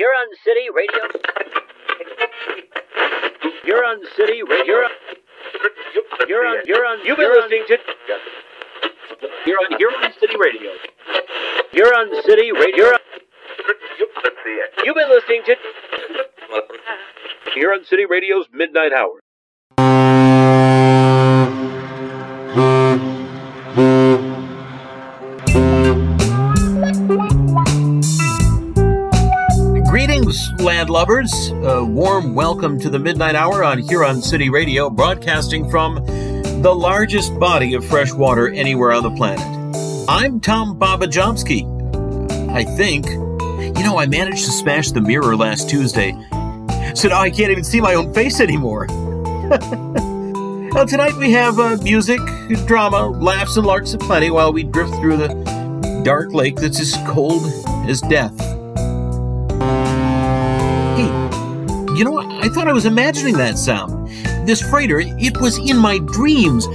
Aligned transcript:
Huron 0.00 0.28
City 0.42 0.70
Radio. 0.74 1.02
Huron 3.64 4.00
City 4.16 4.42
Radio. 4.42 4.88
Huron, 6.26 6.62
Huron, 6.64 7.00
you've 7.04 7.18
been 7.18 7.30
listening 7.30 7.64
to. 7.68 7.76
Huron, 9.44 9.76
Huron 9.76 10.12
City 10.18 10.36
Radio. 10.38 10.70
Huron 11.72 12.22
City 12.22 12.50
Radio. 12.50 12.96
You've 14.84 14.96
been 14.96 15.10
listening 15.10 15.42
to. 15.44 15.56
Huron 17.52 17.84
City 17.84 18.06
Radio's 18.06 18.46
Midnight 18.54 18.92
Hour. 18.94 19.20
Greetings, 30.60 30.88
landlubbers. 30.88 31.66
A 31.66 31.82
warm 31.82 32.34
welcome 32.34 32.78
to 32.80 32.90
the 32.90 32.98
Midnight 32.98 33.34
Hour 33.34 33.64
on 33.64 33.78
Huron 33.78 34.20
City 34.20 34.50
Radio, 34.50 34.90
broadcasting 34.90 35.70
from 35.70 35.94
the 36.60 36.74
largest 36.74 37.38
body 37.38 37.72
of 37.72 37.82
fresh 37.84 38.12
water 38.12 38.50
anywhere 38.50 38.92
on 38.92 39.02
the 39.02 39.10
planet. 39.10 39.40
I'm 40.06 40.38
Tom 40.38 40.78
Bobbajobski. 40.78 41.64
I 42.50 42.64
think. 42.76 43.06
You 43.08 43.84
know, 43.84 43.96
I 43.98 44.06
managed 44.06 44.44
to 44.44 44.50
smash 44.50 44.90
the 44.90 45.00
mirror 45.00 45.34
last 45.34 45.70
Tuesday, 45.70 46.12
so 46.94 47.08
now 47.08 47.20
I 47.20 47.30
can't 47.30 47.50
even 47.50 47.64
see 47.64 47.80
my 47.80 47.94
own 47.94 48.12
face 48.12 48.38
anymore. 48.40 48.86
now, 48.88 50.84
tonight 50.84 51.16
we 51.16 51.32
have 51.32 51.58
uh, 51.58 51.78
music, 51.82 52.20
drama, 52.66 53.08
laughs, 53.08 53.56
and 53.56 53.66
larks 53.66 53.94
aplenty 53.94 54.30
while 54.30 54.52
we 54.52 54.64
drift 54.64 54.92
through 54.96 55.16
the 55.16 56.02
dark 56.04 56.34
lake 56.34 56.56
that's 56.56 56.80
as 56.80 56.98
cold 57.06 57.46
as 57.88 58.02
death. 58.02 58.59
You 62.00 62.06
know? 62.06 62.18
I 62.18 62.48
thought 62.48 62.66
I 62.66 62.72
was 62.72 62.86
imagining 62.86 63.36
that 63.36 63.58
sound. 63.58 64.08
This 64.46 64.62
freighter, 64.62 65.00
it 65.00 65.38
was 65.38 65.58
in 65.58 65.76
my 65.76 65.98
dreams, 65.98 66.66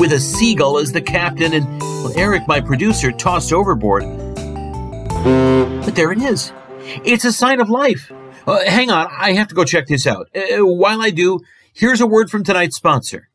with 0.00 0.10
a 0.12 0.18
seagull 0.18 0.78
as 0.78 0.90
the 0.90 1.02
captain 1.02 1.52
and 1.52 1.66
well, 1.80 2.12
Eric, 2.16 2.48
my 2.48 2.62
producer, 2.62 3.12
tossed 3.12 3.52
overboard. 3.52 4.04
But 5.84 5.90
there 5.90 6.12
it 6.12 6.22
is. 6.22 6.54
It's 7.04 7.26
a 7.26 7.32
sign 7.32 7.60
of 7.60 7.68
life. 7.68 8.10
Uh, 8.46 8.64
hang 8.64 8.90
on, 8.90 9.08
I 9.10 9.32
have 9.32 9.48
to 9.48 9.54
go 9.54 9.64
check 9.64 9.86
this 9.86 10.06
out. 10.06 10.28
Uh, 10.34 10.64
while 10.64 11.02
I 11.02 11.10
do, 11.10 11.40
here's 11.74 12.00
a 12.00 12.06
word 12.06 12.30
from 12.30 12.42
tonight's 12.42 12.76
sponsor. 12.76 13.28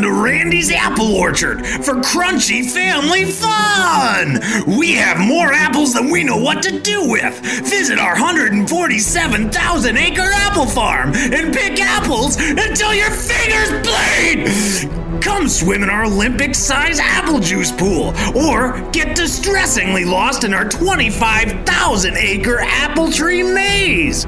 Come 0.00 0.14
to 0.14 0.22
Randy's 0.22 0.70
Apple 0.70 1.14
Orchard 1.14 1.66
for 1.66 1.96
crunchy 1.96 2.64
family 2.64 3.26
fun! 3.26 4.40
We 4.78 4.92
have 4.92 5.18
more 5.18 5.52
apples 5.52 5.92
than 5.92 6.08
we 6.08 6.24
know 6.24 6.38
what 6.38 6.62
to 6.62 6.80
do 6.80 7.06
with. 7.06 7.38
Visit 7.68 7.98
our 7.98 8.14
147,000 8.14 9.96
acre 9.98 10.22
apple 10.22 10.64
farm 10.64 11.12
and 11.14 11.52
pick 11.52 11.78
apples 11.82 12.38
until 12.38 12.94
your 12.94 13.10
fingers 13.10 13.68
bleed! 13.86 15.20
Come 15.20 15.50
swim 15.50 15.82
in 15.82 15.90
our 15.90 16.06
Olympic 16.06 16.54
size 16.54 16.98
apple 16.98 17.38
juice 17.38 17.70
pool 17.70 18.14
or 18.34 18.80
get 18.92 19.14
distressingly 19.14 20.06
lost 20.06 20.44
in 20.44 20.54
our 20.54 20.66
25,000 20.66 22.16
acre 22.16 22.60
apple 22.60 23.12
tree 23.12 23.42
maze. 23.42 24.26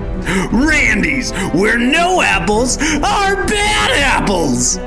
Randy's, 0.52 1.32
where 1.54 1.78
no 1.78 2.20
apples 2.20 2.76
are 2.76 3.36
bad 3.46 3.90
apples! 4.20 4.78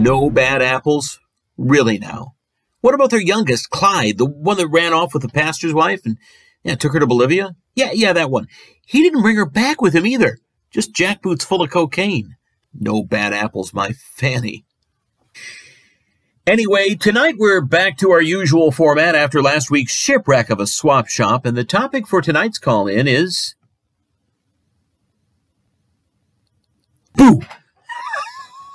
No 0.00 0.30
bad 0.30 0.62
apples? 0.62 1.20
Really 1.58 1.98
now? 1.98 2.34
What 2.80 2.94
about 2.94 3.10
their 3.10 3.20
youngest, 3.20 3.68
Clyde, 3.68 4.16
the 4.16 4.24
one 4.24 4.56
that 4.56 4.68
ran 4.68 4.94
off 4.94 5.12
with 5.12 5.20
the 5.20 5.28
pastor's 5.28 5.74
wife 5.74 6.06
and 6.06 6.16
yeah, 6.64 6.76
took 6.76 6.94
her 6.94 7.00
to 7.00 7.06
Bolivia? 7.06 7.54
Yeah, 7.74 7.90
yeah, 7.92 8.14
that 8.14 8.30
one. 8.30 8.46
He 8.86 9.02
didn't 9.02 9.20
bring 9.20 9.36
her 9.36 9.44
back 9.44 9.82
with 9.82 9.94
him 9.94 10.06
either. 10.06 10.38
Just 10.70 10.94
jackboots 10.94 11.44
full 11.44 11.60
of 11.60 11.70
cocaine. 11.70 12.36
No 12.72 13.02
bad 13.02 13.34
apples, 13.34 13.74
my 13.74 13.92
Fanny. 13.92 14.64
Anyway, 16.46 16.94
tonight 16.94 17.34
we're 17.36 17.60
back 17.60 17.98
to 17.98 18.10
our 18.10 18.22
usual 18.22 18.72
format 18.72 19.14
after 19.14 19.42
last 19.42 19.70
week's 19.70 19.92
shipwreck 19.92 20.48
of 20.48 20.60
a 20.60 20.66
swap 20.66 21.08
shop, 21.08 21.44
and 21.44 21.58
the 21.58 21.64
topic 21.64 22.06
for 22.06 22.22
tonight's 22.22 22.58
call 22.58 22.88
in 22.88 23.06
is. 23.06 23.54
Boo! 27.14 27.42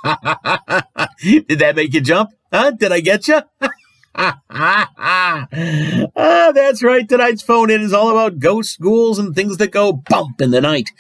Did 1.22 1.60
that 1.60 1.76
make 1.76 1.94
you 1.94 2.02
jump? 2.02 2.32
Huh? 2.54 2.72
Did 2.72 2.92
I 2.92 3.00
get 3.00 3.28
you? 3.28 3.42
ah, 4.16 5.48
that's 6.54 6.84
right. 6.84 7.10
Tonight's 7.10 7.42
phone 7.42 7.72
in 7.72 7.82
is 7.82 7.92
all 7.92 8.12
about 8.12 8.40
ghosts, 8.40 8.78
ghouls, 8.78 9.18
and 9.18 9.34
things 9.34 9.58
that 9.58 9.72
go 9.72 9.94
bump 9.94 10.42
in 10.42 10.52
the 10.52 10.62
night. 10.62 10.92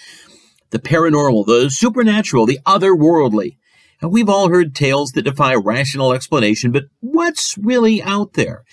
The 0.72 0.80
paranormal, 0.80 1.46
the 1.46 1.70
supernatural, 1.70 2.48
the 2.48 2.60
otherworldly. 2.66 3.58
And 4.02 4.12
we've 4.12 4.30
all 4.30 4.50
heard 4.50 4.76
tales 4.76 5.12
that 5.12 5.22
defy 5.22 5.54
rational 5.54 6.12
explanation, 6.12 6.72
but 6.72 6.86
what's 7.00 7.58
really 7.58 8.02
out 8.02 8.34
there? 8.34 8.64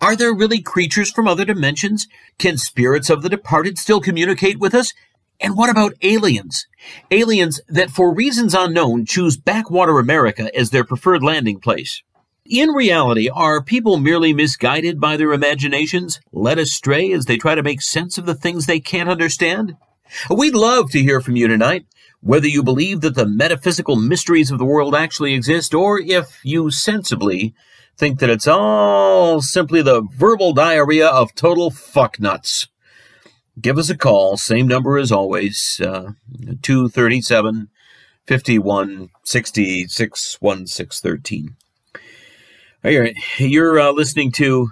Are 0.00 0.14
there 0.14 0.34
really 0.34 0.60
creatures 0.60 1.10
from 1.10 1.26
other 1.26 1.44
dimensions? 1.44 2.06
Can 2.38 2.58
spirits 2.58 3.10
of 3.10 3.22
the 3.22 3.28
departed 3.28 3.78
still 3.78 4.00
communicate 4.00 4.60
with 4.60 4.74
us? 4.74 4.92
And 5.40 5.56
what 5.56 5.70
about 5.70 5.94
aliens? 6.02 6.66
Aliens 7.10 7.60
that, 7.68 7.90
for 7.90 8.12
reasons 8.12 8.54
unknown, 8.54 9.06
choose 9.06 9.36
backwater 9.36 9.98
America 9.98 10.50
as 10.56 10.70
their 10.70 10.84
preferred 10.84 11.22
landing 11.22 11.60
place. 11.60 12.02
In 12.44 12.70
reality, 12.70 13.28
are 13.28 13.62
people 13.62 13.98
merely 13.98 14.32
misguided 14.32 14.98
by 15.00 15.16
their 15.16 15.32
imaginations, 15.32 16.18
led 16.32 16.58
astray 16.58 17.12
as 17.12 17.26
they 17.26 17.36
try 17.36 17.54
to 17.54 17.62
make 17.62 17.82
sense 17.82 18.18
of 18.18 18.26
the 18.26 18.34
things 18.34 18.66
they 18.66 18.80
can't 18.80 19.08
understand? 19.08 19.76
We'd 20.30 20.54
love 20.54 20.90
to 20.90 21.02
hear 21.02 21.20
from 21.20 21.36
you 21.36 21.46
tonight, 21.46 21.84
whether 22.20 22.48
you 22.48 22.62
believe 22.62 23.02
that 23.02 23.14
the 23.14 23.26
metaphysical 23.26 23.96
mysteries 23.96 24.50
of 24.50 24.58
the 24.58 24.64
world 24.64 24.94
actually 24.94 25.34
exist, 25.34 25.74
or 25.74 26.00
if 26.00 26.40
you 26.42 26.70
sensibly 26.70 27.54
think 27.96 28.18
that 28.20 28.30
it's 28.30 28.48
all 28.48 29.42
simply 29.42 29.82
the 29.82 30.02
verbal 30.16 30.52
diarrhea 30.52 31.06
of 31.06 31.34
total 31.34 31.70
fucknuts 31.70 32.68
give 33.60 33.78
us 33.78 33.90
a 33.90 33.96
call. 33.96 34.36
Same 34.36 34.66
number 34.66 34.98
as 34.98 35.12
always 35.12 35.80
uh, 35.82 36.12
237 36.62 37.68
51 38.26 39.08
66 39.24 40.36
1613. 40.40 41.56
You're 43.38 43.80
uh, 43.80 43.90
listening 43.92 44.32
to. 44.32 44.70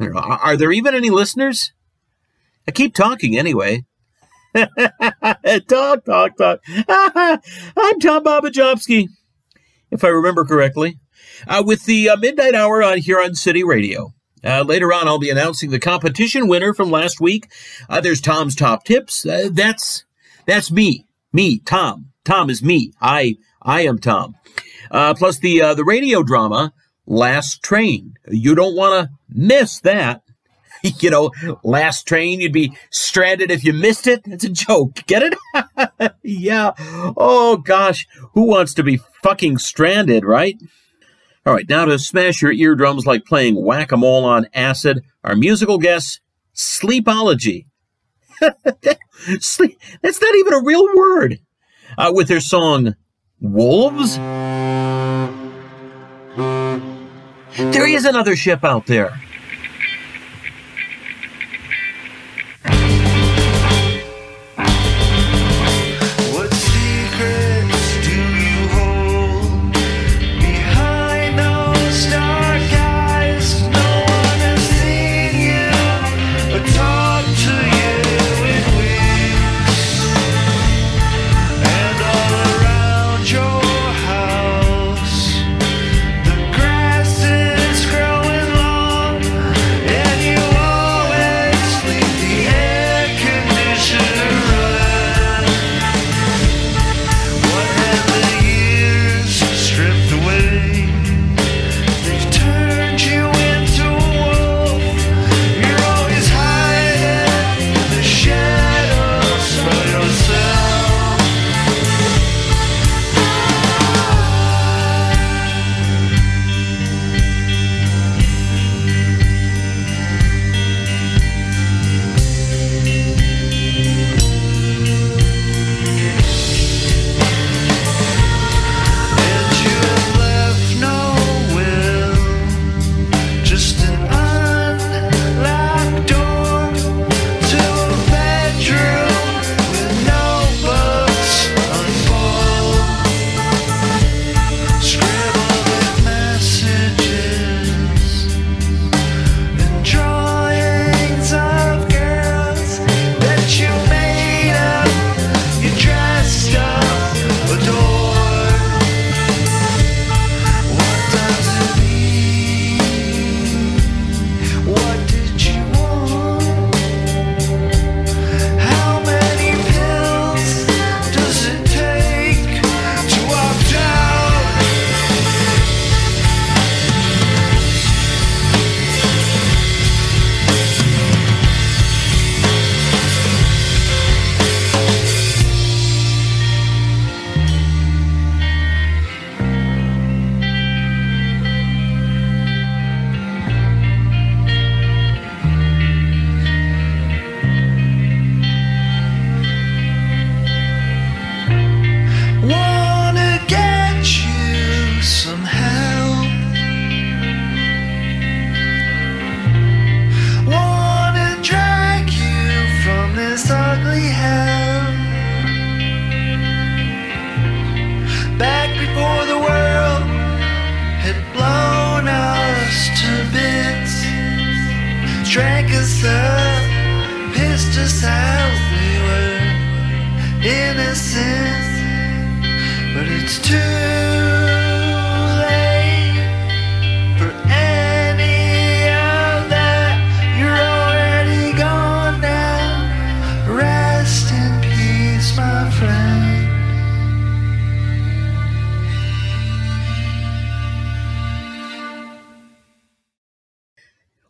Are 0.00 0.56
there 0.56 0.70
even 0.70 0.94
any 0.94 1.10
listeners? 1.10 1.72
I 2.66 2.70
keep 2.70 2.94
talking 2.94 3.36
anyway. 3.36 3.84
talk, 4.54 6.04
talk, 6.04 6.36
talk. 6.36 6.60
I'm 6.68 8.00
Tom 8.00 8.24
Bobbajobski, 8.24 9.08
if 9.90 10.04
I 10.04 10.08
remember 10.08 10.44
correctly, 10.44 10.98
uh, 11.48 11.62
with 11.66 11.84
the 11.84 12.10
uh, 12.10 12.16
Midnight 12.16 12.54
Hour 12.54 12.82
on 12.82 12.98
Huron 12.98 13.34
City 13.34 13.64
Radio. 13.64 14.14
Uh, 14.44 14.62
later 14.62 14.92
on, 14.92 15.08
I'll 15.08 15.18
be 15.18 15.30
announcing 15.30 15.70
the 15.70 15.80
competition 15.80 16.48
winner 16.48 16.74
from 16.74 16.90
last 16.90 17.20
week. 17.20 17.50
Uh, 17.88 18.00
there's 18.00 18.20
Tom's 18.20 18.54
top 18.54 18.84
tips. 18.84 19.26
Uh, 19.26 19.48
that's 19.52 20.04
that's 20.46 20.70
me, 20.70 21.06
me, 21.32 21.58
Tom. 21.60 22.12
Tom 22.24 22.50
is 22.50 22.62
me. 22.62 22.92
I 23.00 23.36
I 23.62 23.82
am 23.82 23.98
Tom. 23.98 24.36
Uh, 24.90 25.14
plus 25.14 25.38
the 25.38 25.60
uh, 25.62 25.74
the 25.74 25.84
radio 25.84 26.22
drama 26.22 26.72
Last 27.06 27.62
Train. 27.62 28.14
You 28.28 28.54
don't 28.54 28.76
want 28.76 29.08
to 29.08 29.14
miss 29.28 29.80
that. 29.80 30.22
you 31.00 31.10
know, 31.10 31.30
Last 31.64 32.06
Train. 32.06 32.40
You'd 32.40 32.52
be 32.52 32.76
stranded 32.90 33.50
if 33.50 33.64
you 33.64 33.72
missed 33.72 34.06
it. 34.06 34.22
It's 34.26 34.44
a 34.44 34.48
joke. 34.50 34.94
Get 35.06 35.22
it? 35.22 36.12
yeah. 36.22 36.72
Oh 37.16 37.56
gosh, 37.56 38.06
who 38.34 38.42
wants 38.42 38.74
to 38.74 38.82
be 38.82 39.00
fucking 39.22 39.58
stranded, 39.58 40.24
right? 40.24 40.60
All 41.48 41.54
right, 41.54 41.66
now 41.66 41.86
to 41.86 41.98
smash 41.98 42.42
your 42.42 42.52
eardrums 42.52 43.06
like 43.06 43.24
playing 43.24 43.64
whack 43.64 43.90
a 43.90 43.96
mole 43.96 44.26
on 44.26 44.48
acid, 44.52 45.02
our 45.24 45.34
musical 45.34 45.78
guest, 45.78 46.20
Sleepology. 46.54 47.64
Sleep, 49.40 49.80
that's 50.02 50.20
not 50.20 50.34
even 50.34 50.52
a 50.52 50.62
real 50.62 50.86
word. 50.94 51.38
Uh, 51.96 52.12
with 52.14 52.28
their 52.28 52.40
song, 52.40 52.96
Wolves. 53.40 54.18
There 57.56 57.88
is 57.88 58.04
another 58.04 58.36
ship 58.36 58.62
out 58.62 58.84
there. 58.84 59.18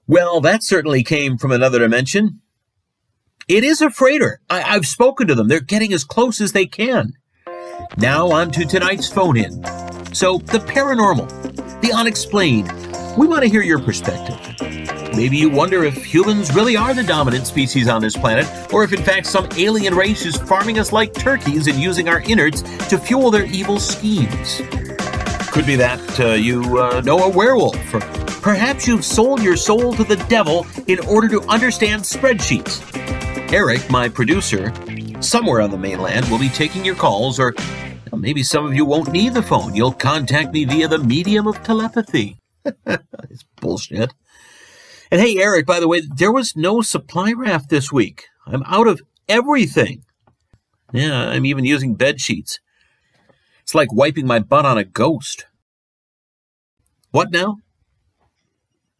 Well, 0.09 0.41
that 0.41 0.63
certainly 0.63 1.05
came 1.05 1.37
from 1.37 1.53
another 1.53 1.79
dimension. 1.79 2.41
It 3.47 3.63
is 3.63 3.83
a 3.83 3.91
freighter. 3.91 4.41
I- 4.49 4.63
I've 4.63 4.87
spoken 4.87 5.27
to 5.29 5.35
them. 5.35 5.49
They're 5.49 5.61
getting 5.61 5.93
as 5.93 6.03
close 6.03 6.41
as 6.41 6.53
they 6.53 6.65
can. 6.67 7.13
Now, 7.99 8.31
on 8.31 8.51
to 8.53 8.65
tonight's 8.65 9.09
phone 9.09 9.37
in. 9.37 9.53
So, 10.15 10.39
the 10.39 10.59
paranormal, 10.61 11.81
the 11.83 11.93
unexplained. 11.93 12.73
We 13.19 13.27
want 13.27 13.43
to 13.43 13.49
hear 13.49 13.63
your 13.63 13.79
perspective. 13.79 14.37
Maybe 15.15 15.37
you 15.37 15.51
wonder 15.51 15.85
if 15.85 15.95
humans 16.05 16.55
really 16.55 16.77
are 16.77 16.95
the 16.95 17.03
dominant 17.03 17.47
species 17.47 17.89
on 17.89 18.01
this 18.01 18.17
planet, 18.17 18.47
or 18.73 18.85
if 18.85 18.93
in 18.93 19.03
fact 19.03 19.27
some 19.27 19.49
alien 19.57 19.95
race 19.95 20.25
is 20.25 20.37
farming 20.37 20.79
us 20.79 20.93
like 20.93 21.13
turkeys 21.13 21.67
and 21.67 21.79
using 21.79 22.09
our 22.09 22.21
innards 22.21 22.63
to 22.89 22.99
fuel 22.99 23.31
their 23.31 23.45
evil 23.47 23.79
schemes. 23.79 24.63
Could 25.51 25.67
be 25.67 25.77
that 25.77 26.21
uh, 26.21 26.29
you 26.35 26.79
uh, 26.79 27.01
know 27.01 27.19
a 27.19 27.29
werewolf, 27.29 27.95
or 27.95 28.01
perhaps 28.43 28.87
you've 28.87 29.05
sold 29.05 29.43
your 29.43 29.57
soul 29.57 29.93
to 29.95 30.05
the 30.05 30.17
devil 30.29 30.67
in 30.87 30.99
order 31.01 31.29
to 31.29 31.43
understand 31.43 32.03
spreadsheets. 32.03 32.83
Eric, 33.53 33.89
my 33.91 34.09
producer, 34.09 34.73
somewhere 35.21 35.61
on 35.61 35.71
the 35.71 35.79
mainland, 35.79 36.29
will 36.31 36.39
be 36.39 36.49
taking 36.49 36.85
your 36.85 36.95
calls, 36.95 37.41
or 37.41 37.55
maybe 38.13 38.43
some 38.43 38.67
of 38.67 38.75
you 38.75 38.85
won't 38.85 39.13
need 39.13 39.35
the 39.35 39.43
phone. 39.43 39.75
You'll 39.75 39.93
contact 39.93 40.53
me 40.53 40.65
via 40.65 40.89
the 40.89 40.99
medium 40.99 41.47
of 41.47 41.63
telepathy. 41.63 42.39
it's 42.87 43.45
bullshit. 43.61 44.13
And 45.11 45.21
hey, 45.21 45.39
Eric, 45.39 45.67
by 45.67 45.81
the 45.81 45.89
way, 45.89 46.03
there 46.17 46.33
was 46.33 46.55
no 46.55 46.83
supply 46.83 47.33
raft 47.33 47.71
this 47.71 47.91
week. 47.91 48.27
I'm 48.47 48.63
out 48.65 48.87
of 48.87 49.01
everything. 49.29 50.05
Yeah, 50.93 51.29
I'm 51.29 51.47
even 51.47 51.65
using 51.65 51.95
bed 51.95 52.21
sheets. 52.21 52.61
It's 53.63 53.75
like 53.75 53.93
wiping 53.93 54.27
my 54.27 54.39
butt 54.39 54.67
on 54.67 54.79
a 54.79 54.85
ghost. 54.85 55.47
What 57.11 57.31
now? 57.31 57.59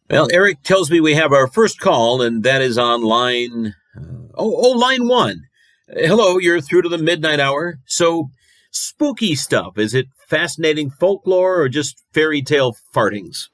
Well, 0.09 0.27
Eric 0.33 0.63
tells 0.63 0.89
me 0.89 0.99
we 0.99 1.13
have 1.13 1.31
our 1.31 1.47
first 1.47 1.79
call, 1.79 2.23
and 2.23 2.41
that 2.43 2.63
is 2.63 2.79
on 2.79 3.03
line. 3.03 3.75
Uh, 3.95 4.01
oh, 4.35 4.55
oh, 4.55 4.71
line 4.71 5.07
one. 5.07 5.43
Uh, 5.87 6.07
hello, 6.07 6.39
you're 6.39 6.61
through 6.61 6.81
to 6.81 6.89
the 6.89 6.97
midnight 6.97 7.39
hour. 7.39 7.77
So, 7.85 8.29
spooky 8.71 9.35
stuff. 9.35 9.77
Is 9.77 9.93
it 9.93 10.07
fascinating 10.27 10.89
folklore 10.89 11.61
or 11.61 11.69
just 11.69 12.03
fairy 12.11 12.41
tale 12.41 12.75
fartings? 12.91 13.49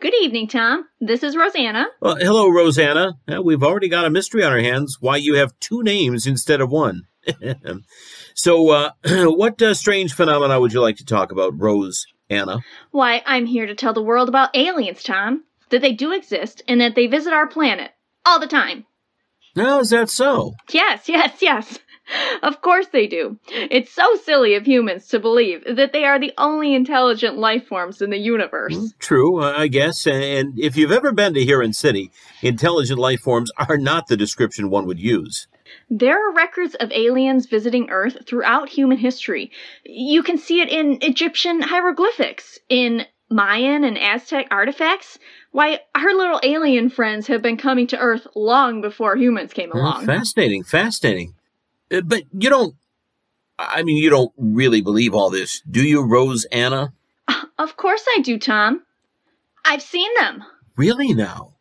Good 0.00 0.14
evening, 0.20 0.48
Tom. 0.48 0.84
This 1.00 1.22
is 1.22 1.34
Rosanna. 1.34 1.86
Well, 1.98 2.16
hello, 2.16 2.50
Rosanna. 2.50 3.14
Uh, 3.26 3.40
we've 3.40 3.62
already 3.62 3.88
got 3.88 4.04
a 4.04 4.10
mystery 4.10 4.44
on 4.44 4.52
our 4.52 4.60
hands. 4.60 4.98
Why 5.00 5.16
you 5.16 5.36
have 5.36 5.58
two 5.60 5.82
names 5.82 6.26
instead 6.26 6.60
of 6.60 6.70
one? 6.70 7.04
so, 8.34 8.68
uh, 8.68 8.90
what 9.06 9.62
uh, 9.62 9.72
strange 9.72 10.12
phenomena 10.12 10.60
would 10.60 10.74
you 10.74 10.82
like 10.82 10.96
to 10.96 11.06
talk 11.06 11.32
about, 11.32 11.58
Rose 11.58 12.04
Anna? 12.28 12.58
Why, 12.90 13.22
I'm 13.24 13.46
here 13.46 13.64
to 13.64 13.74
tell 13.74 13.94
the 13.94 14.02
world 14.02 14.28
about 14.28 14.54
aliens, 14.54 15.02
Tom. 15.02 15.44
That 15.70 15.80
they 15.80 15.92
do 15.92 16.12
exist 16.12 16.62
and 16.68 16.80
that 16.80 16.94
they 16.94 17.06
visit 17.06 17.32
our 17.32 17.46
planet 17.46 17.90
all 18.24 18.38
the 18.38 18.46
time. 18.46 18.84
Now, 19.56 19.80
is 19.80 19.90
that 19.90 20.10
so? 20.10 20.54
Yes, 20.70 21.08
yes, 21.08 21.40
yes. 21.40 21.78
Of 22.42 22.60
course 22.60 22.88
they 22.88 23.06
do. 23.06 23.38
It's 23.48 23.90
so 23.90 24.04
silly 24.24 24.54
of 24.56 24.66
humans 24.66 25.08
to 25.08 25.18
believe 25.18 25.64
that 25.64 25.92
they 25.92 26.04
are 26.04 26.18
the 26.18 26.32
only 26.36 26.74
intelligent 26.74 27.38
life 27.38 27.66
forms 27.66 28.02
in 28.02 28.10
the 28.10 28.18
universe. 28.18 28.92
True, 28.98 29.42
uh, 29.42 29.54
I 29.56 29.68
guess. 29.68 30.06
And 30.06 30.58
if 30.58 30.76
you've 30.76 30.92
ever 30.92 31.12
been 31.12 31.32
to 31.32 31.44
Huron 31.44 31.72
City, 31.72 32.10
intelligent 32.42 32.98
life 32.98 33.20
forms 33.20 33.50
are 33.56 33.78
not 33.78 34.08
the 34.08 34.18
description 34.18 34.68
one 34.68 34.86
would 34.86 35.00
use. 35.00 35.46
There 35.88 36.28
are 36.28 36.34
records 36.34 36.74
of 36.74 36.92
aliens 36.92 37.46
visiting 37.46 37.88
Earth 37.88 38.18
throughout 38.26 38.68
human 38.68 38.98
history. 38.98 39.50
You 39.84 40.22
can 40.22 40.36
see 40.36 40.60
it 40.60 40.68
in 40.68 40.98
Egyptian 41.00 41.62
hieroglyphics, 41.62 42.58
in 42.68 43.06
Mayan 43.30 43.84
and 43.84 43.98
Aztec 43.98 44.46
artifacts. 44.50 45.18
Why, 45.54 45.78
our 45.94 46.12
little 46.12 46.40
alien 46.42 46.90
friends 46.90 47.28
have 47.28 47.40
been 47.40 47.56
coming 47.56 47.86
to 47.86 47.96
Earth 47.96 48.26
long 48.34 48.80
before 48.80 49.14
humans 49.14 49.52
came 49.52 49.70
Oh, 49.72 49.78
along. 49.78 50.04
fascinating, 50.04 50.64
fascinating. 50.64 51.34
Uh, 51.92 52.00
but 52.00 52.24
you 52.36 52.50
don't, 52.50 52.74
I 53.56 53.84
mean, 53.84 53.96
you 53.96 54.10
don't 54.10 54.32
really 54.36 54.80
believe 54.80 55.14
all 55.14 55.30
this, 55.30 55.62
do 55.70 55.80
you, 55.80 56.02
Rose 56.02 56.44
Anna? 56.50 56.92
Of 57.56 57.76
course 57.76 58.04
I 58.16 58.20
do, 58.20 58.36
Tom. 58.36 58.82
I've 59.64 59.80
seen 59.80 60.10
them. 60.16 60.42
Really 60.76 61.14
now? 61.14 61.52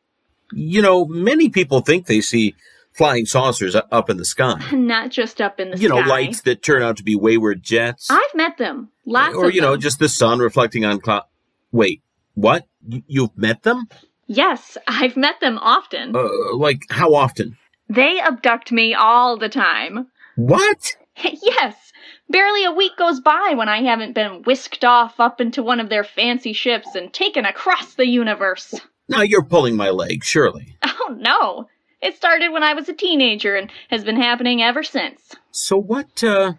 You 0.52 0.82
know, 0.82 1.06
many 1.06 1.50
people 1.50 1.82
think 1.82 2.08
they 2.08 2.20
see 2.22 2.56
flying 2.94 3.28
saucers 3.28 3.76
up 3.76 4.10
in 4.10 4.18
the 4.18 4.26
sky. 4.26 4.60
Not 4.74 5.12
just 5.12 5.40
up 5.40 5.60
in 5.60 5.70
the 5.70 5.78
sky. 5.78 5.84
You 5.84 5.90
know, 5.90 5.98
lights 6.00 6.42
that 6.42 6.64
turn 6.64 6.82
out 6.82 6.98
to 6.98 7.04
be 7.04 7.16
wayward 7.16 7.62
jets. 7.62 8.08
I've 8.10 8.34
met 8.34 8.58
them. 8.58 8.90
Lots 9.06 9.36
or, 9.36 9.52
you 9.52 9.62
know, 9.62 9.78
just 9.78 10.00
the 10.00 10.10
sun 10.10 10.40
reflecting 10.40 10.84
on 10.84 11.00
cloud. 11.00 11.26
Wait, 11.72 12.02
what? 12.34 12.68
You've 13.08 13.38
met 13.38 13.64
them? 13.64 13.88
Yes, 14.28 14.78
I've 14.88 15.18
met 15.18 15.40
them 15.40 15.58
often. 15.58 16.16
Uh, 16.16 16.56
like, 16.56 16.82
how 16.90 17.14
often? 17.14 17.58
They 17.90 18.20
abduct 18.20 18.72
me 18.72 18.94
all 18.94 19.38
the 19.38 19.50
time. 19.50 20.08
What? 20.36 20.96
yes, 21.24 21.92
barely 22.30 22.64
a 22.66 22.72
week 22.72 22.94
goes 22.98 23.20
by 23.20 23.54
when 23.56 23.70
I 23.70 23.84
haven't 23.84 24.16
been 24.16 24.44
whisked 24.44 24.84
off 24.84 25.20
up 25.20 25.40
into 25.40 25.62
one 25.62 25.80
of 25.80 25.90
their 25.90 26.04
fancy 26.04 26.54
ships 26.54 26.96
and 26.96 27.14
taken 27.14 27.46
across 27.46 27.94
the 27.94 28.08
universe. 28.08 28.74
Now 29.08 29.22
you're 29.22 29.44
pulling 29.44 29.76
my 29.76 29.90
leg, 29.90 30.24
surely. 30.24 30.78
Oh 31.06 31.16
no! 31.16 31.68
It 32.02 32.16
started 32.16 32.54
when 32.54 32.64
I 32.64 32.76
was 32.76 32.88
a 32.88 32.94
teenager 32.94 33.58
and 33.58 33.70
has 33.90 34.06
been 34.06 34.16
happening 34.16 34.64
ever 34.64 34.84
since. 34.84 35.22
So 35.52 35.78
what, 35.78 36.24
uh. 36.24 36.54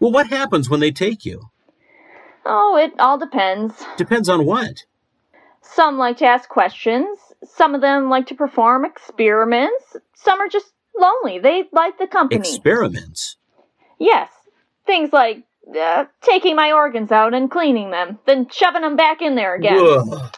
Well, 0.00 0.10
what 0.10 0.28
happens 0.28 0.70
when 0.70 0.80
they 0.80 0.90
take 0.90 1.26
you? 1.26 1.50
Oh, 2.44 2.76
it 2.76 2.92
all 2.98 3.18
depends. 3.18 3.74
Depends 3.96 4.28
on 4.28 4.44
what. 4.44 4.84
Some 5.60 5.96
like 5.96 6.18
to 6.18 6.26
ask 6.26 6.48
questions, 6.48 7.18
some 7.44 7.74
of 7.74 7.80
them 7.80 8.08
like 8.10 8.26
to 8.26 8.34
perform 8.34 8.84
experiments, 8.84 9.96
some 10.14 10.40
are 10.40 10.48
just 10.48 10.72
lonely. 10.98 11.38
They 11.38 11.64
like 11.72 11.98
the 11.98 12.06
company. 12.06 12.40
Experiments. 12.40 13.36
yes, 13.98 14.30
things 14.86 15.12
like 15.12 15.44
uh, 15.78 16.06
taking 16.20 16.56
my 16.56 16.72
organs 16.72 17.12
out 17.12 17.32
and 17.34 17.50
cleaning 17.50 17.90
them, 17.90 18.18
then 18.26 18.48
shoving 18.50 18.82
them 18.82 18.96
back 18.96 19.22
in 19.22 19.36
there 19.36 19.54
again. 19.54 19.78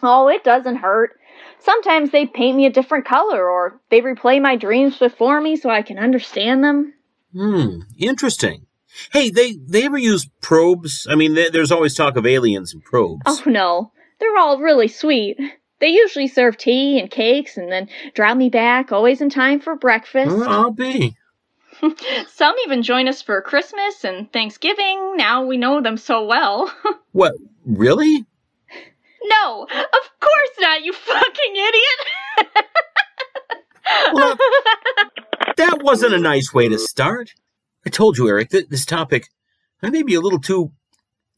Oh, 0.03 0.29
it 0.29 0.45
doesn't 0.45 0.77
hurt. 0.77 1.19
Sometimes 1.61 2.11
they 2.11 2.27
paint 2.27 2.57
me 2.57 2.67
a 2.67 2.71
different 2.71 3.07
color 3.07 3.49
or 3.49 3.81
they 3.91 4.03
replay 4.03 4.41
my 4.41 4.57
dreams 4.57 4.99
before 4.99 5.41
me 5.41 5.57
so 5.57 5.71
I 5.71 5.81
can 5.81 5.99
understand 5.99 6.63
them. 6.63 6.93
Hmm, 7.33 7.79
interesting. 7.99 8.64
Hey, 9.13 9.31
they 9.31 9.53
they 9.53 9.85
ever 9.85 9.99
use 9.99 10.29
probes? 10.41 11.07
I 11.11 11.15
mean, 11.15 11.35
there- 11.35 11.51
there's 11.51 11.73
always 11.73 11.95
talk 11.95 12.17
of 12.17 12.27
aliens 12.27 12.73
and 12.75 12.83
probes. 12.85 13.23
Oh 13.27 13.43
no, 13.47 13.93
they're 14.21 14.37
all 14.39 14.59
really 14.61 14.89
sweet. 14.89 15.37
They 15.81 15.89
usually 15.89 16.29
serve 16.29 16.57
tea 16.57 16.99
and 17.01 17.11
cakes 17.11 17.57
and 17.57 17.71
then 17.71 17.89
drive 18.15 18.37
me 18.37 18.49
back, 18.49 18.93
always 18.93 19.21
in 19.21 19.29
time 19.31 19.61
for 19.61 19.75
breakfast. 19.77 20.35
Well, 20.35 20.49
I'll 20.49 20.71
be. 20.71 21.17
Some 22.33 22.55
even 22.65 22.83
join 22.83 23.09
us 23.09 23.21
for 23.21 23.43
Christmas 23.43 24.05
and 24.05 24.33
Thanksgiving. 24.33 25.17
Now 25.17 25.45
we 25.45 25.57
know 25.57 25.83
them 25.83 25.97
so 25.97 26.25
well. 26.25 26.73
What? 27.13 27.35
Really? 27.67 28.25
no, 29.23 29.63
of 29.71 30.21
course 30.21 30.51
not, 30.61 30.83
you 30.85 30.93
fucking 30.93 31.57
idiot! 31.57 32.65
Well, 34.13 34.37
that 35.57 35.83
wasn't 35.83 36.15
a 36.15 36.19
nice 36.19 36.53
way 36.55 36.69
to 36.69 36.79
start. 36.79 37.35
I 37.87 37.91
told 37.91 38.19
you, 38.19 38.29
Eric, 38.29 38.51
that 38.51 38.71
this 38.71 38.85
topic 38.85 39.29
I 39.85 39.91
may 39.91 40.03
be 40.03 40.15
a 40.15 40.21
little 40.21 40.41
too 40.41 40.73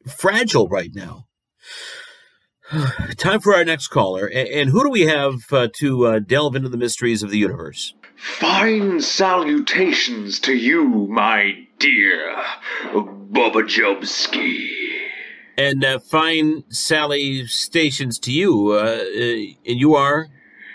fragile 0.06 0.68
right 0.68 0.90
now. 0.94 1.26
Time 3.16 3.40
for 3.40 3.54
our 3.54 3.64
next 3.64 3.88
caller. 3.88 4.26
And 4.28 4.70
who 4.70 4.84
do 4.84 4.90
we 4.90 5.02
have 5.02 5.34
uh, 5.50 5.66
to 5.78 6.06
uh, 6.06 6.18
delve 6.20 6.54
into 6.54 6.68
the 6.68 6.76
mysteries 6.76 7.24
of 7.24 7.30
the 7.30 7.38
universe? 7.38 7.94
Fine 8.16 9.00
salutations 9.00 10.38
to 10.40 10.54
you, 10.54 11.08
my 11.08 11.66
dear 11.78 12.36
Bobbajobski. 12.92 14.70
And 15.58 15.84
uh, 15.84 15.98
fine 15.98 16.64
salutations 16.68 18.18
to 18.20 18.32
you. 18.32 18.72
Uh, 18.72 18.76
uh, 18.76 19.00
and 19.66 19.80
you 19.80 19.94
are? 19.94 20.28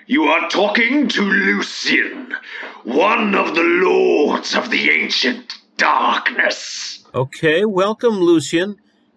You 0.08 0.24
are 0.24 0.50
talking 0.50 1.08
to 1.08 1.22
Lucian, 1.22 2.36
one 2.84 3.34
of 3.34 3.56
the 3.56 3.64
lords 3.64 4.56
of 4.56 4.70
the 4.70 4.90
ancient 4.90 5.61
darkness. 5.82 7.04
Okay, 7.16 7.66
welcome, 7.66 8.20
Lucian. 8.20 8.76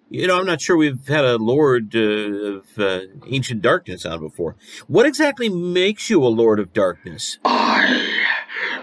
You 0.08 0.26
know, 0.26 0.38
I'm 0.38 0.46
not 0.46 0.62
sure 0.62 0.78
we've 0.78 1.06
had 1.06 1.26
a 1.26 1.36
Lord 1.36 1.94
uh, 1.94 2.00
of 2.00 2.78
uh, 2.78 3.00
Ancient 3.26 3.60
Darkness 3.60 4.06
on 4.06 4.20
before. 4.20 4.56
What 4.86 5.04
exactly 5.04 5.50
makes 5.50 6.08
you 6.08 6.24
a 6.24 6.28
Lord 6.28 6.58
of 6.58 6.72
Darkness? 6.72 7.38
I 7.44 8.08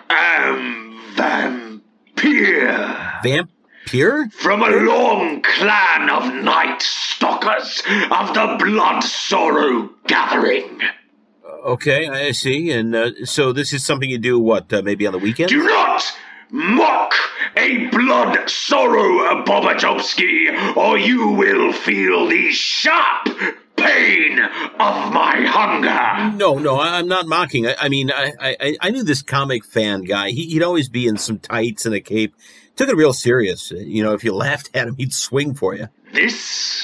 am 0.09 1.01
Vampire. 1.15 1.81
Vampire? 3.23 4.29
From 4.29 4.61
a 4.61 4.69
long 4.69 5.41
clan 5.41 6.09
of 6.09 6.31
night 6.43 6.83
stalkers 6.83 7.81
of 8.11 8.35
the 8.35 8.57
Blood 8.63 9.01
Sorrow 9.01 9.89
Gathering. 10.05 10.81
Okay, 11.65 12.07
I 12.07 12.31
see. 12.31 12.69
And 12.71 12.95
uh, 12.95 13.25
so 13.25 13.51
this 13.51 13.73
is 13.73 13.83
something 13.83 14.07
you 14.09 14.19
do, 14.19 14.39
what, 14.39 14.71
uh, 14.71 14.83
maybe 14.83 15.07
on 15.07 15.13
the 15.13 15.19
weekend? 15.19 15.49
Do 15.49 15.63
not 15.63 16.03
mock 16.51 17.13
a 17.55 17.87
blood 17.87 18.49
sorrow, 18.49 19.43
Bobachowski, 19.45 20.75
or 20.75 20.97
you 20.97 21.29
will 21.29 21.71
feel 21.73 22.27
the 22.27 22.51
sharp 22.51 23.29
pain 23.77 24.37
of 24.39 25.13
my 25.13 25.43
hunger. 25.47 26.37
No, 26.37 26.57
no, 26.57 26.75
I- 26.75 26.99
I'm 26.99 27.07
not 27.07 27.25
mocking. 27.27 27.67
I, 27.67 27.75
I 27.79 27.89
mean, 27.89 28.11
I, 28.11 28.33
I, 28.39 28.77
I 28.81 28.89
knew 28.91 29.03
this 29.03 29.21
comic 29.21 29.65
fan 29.65 30.03
guy. 30.03 30.29
He, 30.29 30.45
he'd 30.47 30.63
always 30.63 30.87
be 30.89 31.07
in 31.07 31.17
some 31.17 31.39
tights 31.39 31.85
and 31.85 31.95
a 31.95 32.01
cape. 32.01 32.35
Took 32.75 32.89
it 32.89 32.95
real 32.95 33.13
serious. 33.13 33.71
You 33.71 34.03
know, 34.03 34.13
if 34.13 34.23
you 34.23 34.33
laughed 34.35 34.69
at 34.73 34.87
him, 34.87 34.95
he'd 34.97 35.13
swing 35.13 35.53
for 35.55 35.73
you. 35.73 35.87
This 36.13 36.83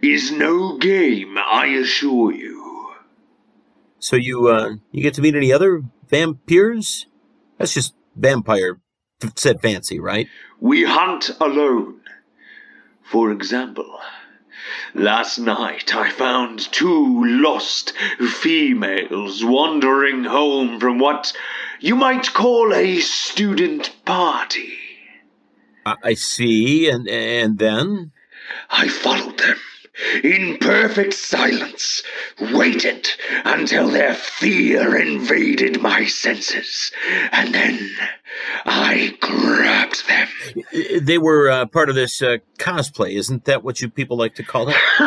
is 0.00 0.32
no 0.32 0.78
game, 0.78 1.36
I 1.38 1.66
assure 1.66 2.32
you. 2.32 2.92
So 3.98 4.16
you, 4.16 4.48
uh, 4.48 4.74
you 4.90 5.02
get 5.02 5.14
to 5.14 5.20
meet 5.20 5.34
any 5.36 5.52
other 5.52 5.82
vampires? 6.08 7.06
That's 7.58 7.74
just 7.74 7.94
vampire 8.16 8.78
said 9.36 9.60
fancy, 9.60 9.98
right? 9.98 10.28
We 10.60 10.84
hunt 10.84 11.30
alone. 11.40 12.00
For 13.02 13.30
example, 13.30 13.98
last 14.94 15.38
night 15.38 15.94
I 15.94 16.10
found 16.10 16.60
two 16.72 17.24
lost 17.24 17.92
females 18.40 19.44
wandering 19.44 20.24
home 20.24 20.80
from 20.80 20.98
what 20.98 21.32
you 21.80 21.96
might 21.96 22.32
call 22.32 22.72
a 22.72 23.00
student 23.00 23.94
party. 24.04 24.78
I, 25.84 26.14
see. 26.14 26.88
And, 26.88 27.08
and 27.08 27.58
then? 27.58 28.12
I 28.70 28.88
followed 28.88 29.38
them 29.38 29.58
in 30.22 30.58
perfect 30.58 31.14
silence, 31.14 32.02
waited 32.40 33.08
until 33.44 33.88
their 33.90 34.14
fear 34.14 34.96
invaded 34.96 35.80
my 35.82 36.06
senses, 36.06 36.92
and 37.30 37.54
then 37.54 37.90
I 38.64 39.16
grabbed 39.20 40.08
them. 40.08 40.28
They 41.02 41.18
were 41.18 41.50
uh, 41.50 41.66
part 41.66 41.88
of 41.88 41.94
this 41.94 42.22
uh, 42.22 42.38
cosplay. 42.58 43.16
Isn't 43.16 43.44
that 43.44 43.62
what 43.62 43.80
you 43.80 43.90
people 43.90 44.16
like 44.16 44.34
to 44.36 44.42
call 44.42 44.68
it? 44.68 44.76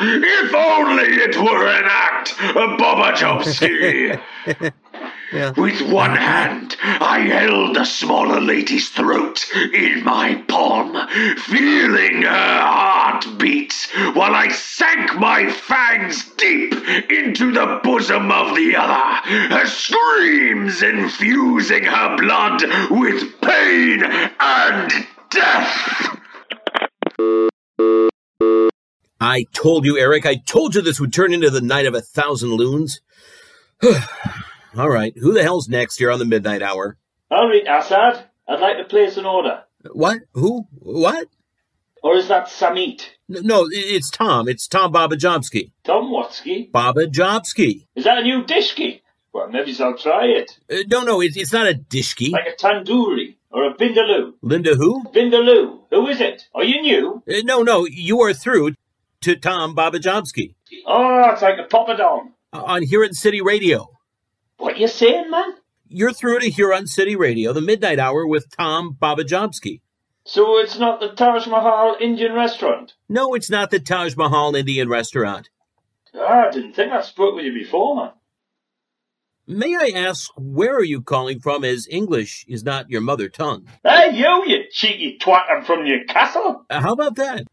if 0.00 0.54
only 0.54 1.04
it 1.04 1.36
were 1.36 1.66
an 1.66 1.84
act, 1.86 2.30
Bobachowski. 2.78 4.20
Yeah. 5.32 5.52
With 5.56 5.80
one 5.82 6.16
hand, 6.16 6.76
I 6.82 7.20
held 7.20 7.76
the 7.76 7.84
smaller 7.84 8.40
lady's 8.40 8.88
throat 8.88 9.46
in 9.54 10.02
my 10.02 10.42
palm, 10.48 10.92
feeling 11.38 12.22
her 12.22 12.60
heart 12.60 13.26
beat, 13.38 13.72
while 14.14 14.34
I 14.34 14.48
sank 14.48 15.14
my 15.20 15.48
fangs 15.52 16.28
deep 16.30 16.74
into 17.08 17.52
the 17.52 17.80
bosom 17.84 18.32
of 18.32 18.56
the 18.56 18.74
other, 18.74 19.54
her 19.54 19.66
screams 19.66 20.82
infusing 20.82 21.84
her 21.84 22.16
blood 22.16 22.64
with 22.90 23.40
pain 23.40 24.02
and 24.40 25.06
death. 25.30 26.16
I 29.20 29.44
told 29.52 29.84
you, 29.84 29.96
Eric. 29.96 30.26
I 30.26 30.36
told 30.36 30.74
you 30.74 30.82
this 30.82 30.98
would 30.98 31.12
turn 31.12 31.32
into 31.32 31.50
the 31.50 31.60
night 31.60 31.86
of 31.86 31.94
a 31.94 32.00
thousand 32.00 32.50
loons. 32.54 33.00
All 34.76 34.88
right, 34.88 35.12
who 35.18 35.32
the 35.32 35.42
hell's 35.42 35.68
next 35.68 35.96
here 35.98 36.10
on 36.10 36.18
the 36.18 36.24
midnight 36.24 36.62
hour? 36.62 36.96
All 37.30 37.48
right, 37.48 37.64
Assad. 37.68 38.24
I'd 38.48 38.60
like 38.60 38.76
to 38.78 38.84
place 38.84 39.16
an 39.16 39.26
order. 39.26 39.62
What? 39.92 40.18
Who? 40.34 40.66
What? 40.78 41.28
Or 42.02 42.16
is 42.16 42.28
that 42.28 42.48
Samit? 42.48 43.10
No, 43.28 43.66
it's 43.70 44.10
Tom. 44.10 44.48
It's 44.48 44.66
Tom 44.66 44.92
Bobbajobski. 44.92 45.72
Tom 45.84 46.10
Watsky? 46.10 46.70
Bobbajobski. 46.70 47.86
Is 47.94 48.04
that 48.04 48.18
a 48.18 48.22
new 48.22 48.42
dishki? 48.44 49.02
Well, 49.32 49.48
maybe 49.48 49.74
I'll 49.78 49.96
try 49.96 50.26
it. 50.26 50.58
Uh, 50.72 50.78
no, 50.88 51.02
no, 51.04 51.20
it's, 51.20 51.36
it's 51.36 51.52
not 51.52 51.68
a 51.68 51.74
dishki. 51.74 52.30
Like 52.32 52.46
a 52.48 52.56
tandoori 52.60 53.36
or 53.52 53.70
a 53.70 53.74
vindaloo. 53.74 54.32
Linda 54.42 54.74
who? 54.74 55.04
Vindaloo. 55.12 55.80
Who 55.90 56.08
is 56.08 56.20
it? 56.20 56.48
Are 56.54 56.64
you 56.64 56.80
new? 56.82 57.22
Uh, 57.28 57.42
no, 57.44 57.62
no, 57.62 57.86
you 57.86 58.20
are 58.22 58.32
through 58.34 58.74
to 59.20 59.36
Tom 59.36 59.76
Bobbajobski 59.76 60.54
Oh, 60.86 61.30
it's 61.32 61.42
like 61.42 61.58
a 61.58 61.68
poppadom. 61.68 62.30
uh, 62.52 62.62
on 62.62 62.82
Huron 62.82 63.12
City 63.14 63.40
Radio. 63.40 63.88
What 64.60 64.78
you 64.78 64.88
saying, 64.88 65.30
man? 65.30 65.54
You're 65.88 66.12
through 66.12 66.40
to 66.40 66.50
Huron 66.50 66.86
City 66.86 67.16
Radio, 67.16 67.54
the 67.54 67.62
midnight 67.62 67.98
hour 67.98 68.26
with 68.26 68.54
Tom 68.54 68.94
Bobbajobski. 69.00 69.80
So 70.26 70.58
it's 70.58 70.78
not 70.78 71.00
the 71.00 71.08
Taj 71.08 71.46
Mahal 71.46 71.96
Indian 71.98 72.34
restaurant? 72.34 72.92
No, 73.08 73.32
it's 73.32 73.48
not 73.48 73.70
the 73.70 73.80
Taj 73.80 74.16
Mahal 74.16 74.54
Indian 74.54 74.90
restaurant. 74.90 75.48
Ah, 76.14 76.48
I 76.48 76.50
didn't 76.50 76.74
think 76.74 76.92
I 76.92 77.00
spoke 77.00 77.36
with 77.36 77.46
you 77.46 77.54
before, 77.54 77.96
man. 77.96 78.10
May 79.46 79.74
I 79.74 79.98
ask, 79.98 80.30
where 80.36 80.76
are 80.76 80.84
you 80.84 81.00
calling 81.00 81.40
from 81.40 81.64
as 81.64 81.88
English 81.90 82.44
is 82.46 82.62
not 82.62 82.90
your 82.90 83.00
mother 83.00 83.30
tongue? 83.30 83.66
Hey, 83.82 84.14
you, 84.14 84.44
you 84.46 84.64
cheeky 84.70 85.18
twat, 85.18 85.44
I'm 85.50 85.64
from 85.64 85.84
Newcastle. 85.84 86.66
Uh, 86.68 86.82
how 86.82 86.92
about 86.92 87.16
that? 87.16 87.44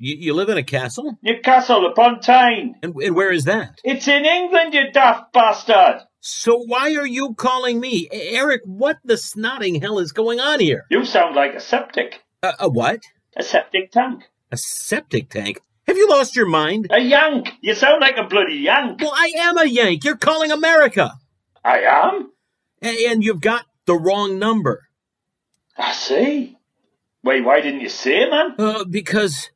You, 0.00 0.16
you 0.16 0.34
live 0.34 0.48
in 0.48 0.58
a 0.58 0.64
castle? 0.64 1.16
Newcastle 1.22 1.86
upon 1.86 2.18
Tyne. 2.18 2.74
And, 2.82 2.96
and 2.96 3.14
where 3.14 3.30
is 3.30 3.44
that? 3.44 3.78
It's 3.84 4.08
in 4.08 4.24
England, 4.24 4.74
you 4.74 4.90
daft 4.90 5.32
bastard. 5.32 6.02
So 6.24 6.56
why 6.56 6.94
are 6.94 7.06
you 7.06 7.34
calling 7.34 7.80
me? 7.80 8.08
Eric, 8.12 8.60
what 8.64 8.98
the 9.04 9.14
snotting 9.14 9.82
hell 9.82 9.98
is 9.98 10.12
going 10.12 10.38
on 10.38 10.60
here? 10.60 10.86
You 10.88 11.04
sound 11.04 11.34
like 11.34 11.52
a 11.52 11.60
septic. 11.60 12.22
Uh, 12.40 12.52
a 12.60 12.68
what? 12.68 13.00
A 13.36 13.42
septic 13.42 13.90
tank. 13.90 14.22
A 14.52 14.56
septic 14.56 15.30
tank? 15.30 15.60
Have 15.88 15.96
you 15.96 16.08
lost 16.08 16.36
your 16.36 16.46
mind? 16.46 16.86
A 16.90 17.00
yank. 17.00 17.48
You 17.60 17.74
sound 17.74 18.00
like 18.00 18.18
a 18.18 18.22
bloody 18.22 18.54
yank. 18.54 19.00
Well, 19.00 19.12
I 19.12 19.32
am 19.36 19.58
a 19.58 19.64
Yank. 19.64 20.04
You're 20.04 20.16
calling 20.16 20.52
America. 20.52 21.10
I 21.64 21.80
am? 21.80 22.30
And 22.80 23.24
you've 23.24 23.40
got 23.40 23.66
the 23.86 23.96
wrong 23.96 24.38
number. 24.38 24.84
I 25.76 25.90
see. 25.92 26.56
Wait, 27.24 27.44
why 27.44 27.60
didn't 27.60 27.80
you 27.80 27.88
say, 27.88 28.30
man? 28.30 28.54
Uh, 28.60 28.84
because. 28.84 29.50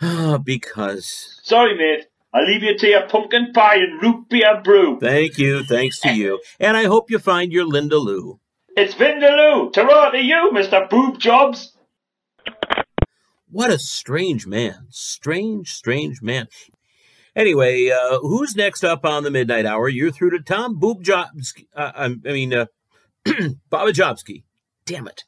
Uh, 0.00 0.38
because. 0.38 1.40
Sorry, 1.42 1.76
mate. 1.76 2.06
I 2.34 2.42
leave 2.42 2.64
you 2.64 2.76
to 2.76 2.86
your 2.88 3.06
pumpkin 3.06 3.52
pie 3.52 3.76
and 3.76 4.02
root 4.02 4.28
beer 4.28 4.60
brew. 4.60 4.98
Thank 4.98 5.38
you, 5.38 5.62
thanks 5.62 6.00
to 6.00 6.12
you. 6.12 6.40
And 6.58 6.76
I 6.76 6.86
hope 6.86 7.08
you 7.08 7.20
find 7.20 7.52
your 7.52 7.64
Linda 7.64 7.96
Lou. 7.96 8.40
It's 8.76 8.94
Vindaloo. 8.94 9.72
Ta-ra 9.72 10.10
to 10.10 10.18
you, 10.18 10.50
Mr. 10.52 10.90
Boob 10.90 11.20
Jobs. 11.20 11.76
What 13.48 13.70
a 13.70 13.78
strange 13.78 14.48
man. 14.48 14.88
Strange, 14.90 15.72
strange 15.72 16.20
man. 16.22 16.48
Anyway, 17.36 17.90
uh, 17.90 18.18
who's 18.18 18.56
next 18.56 18.82
up 18.82 19.04
on 19.04 19.22
the 19.22 19.30
midnight 19.30 19.64
hour? 19.64 19.88
You're 19.88 20.10
through 20.10 20.30
to 20.30 20.40
Tom 20.40 20.80
Boobjobski. 20.80 21.68
Uh, 21.74 21.92
I 21.94 22.04
I 22.06 22.32
mean, 22.32 22.52
uh, 22.52 22.66
Bobbajobski. 23.24 24.42
Damn 24.86 25.06
it. 25.06 25.22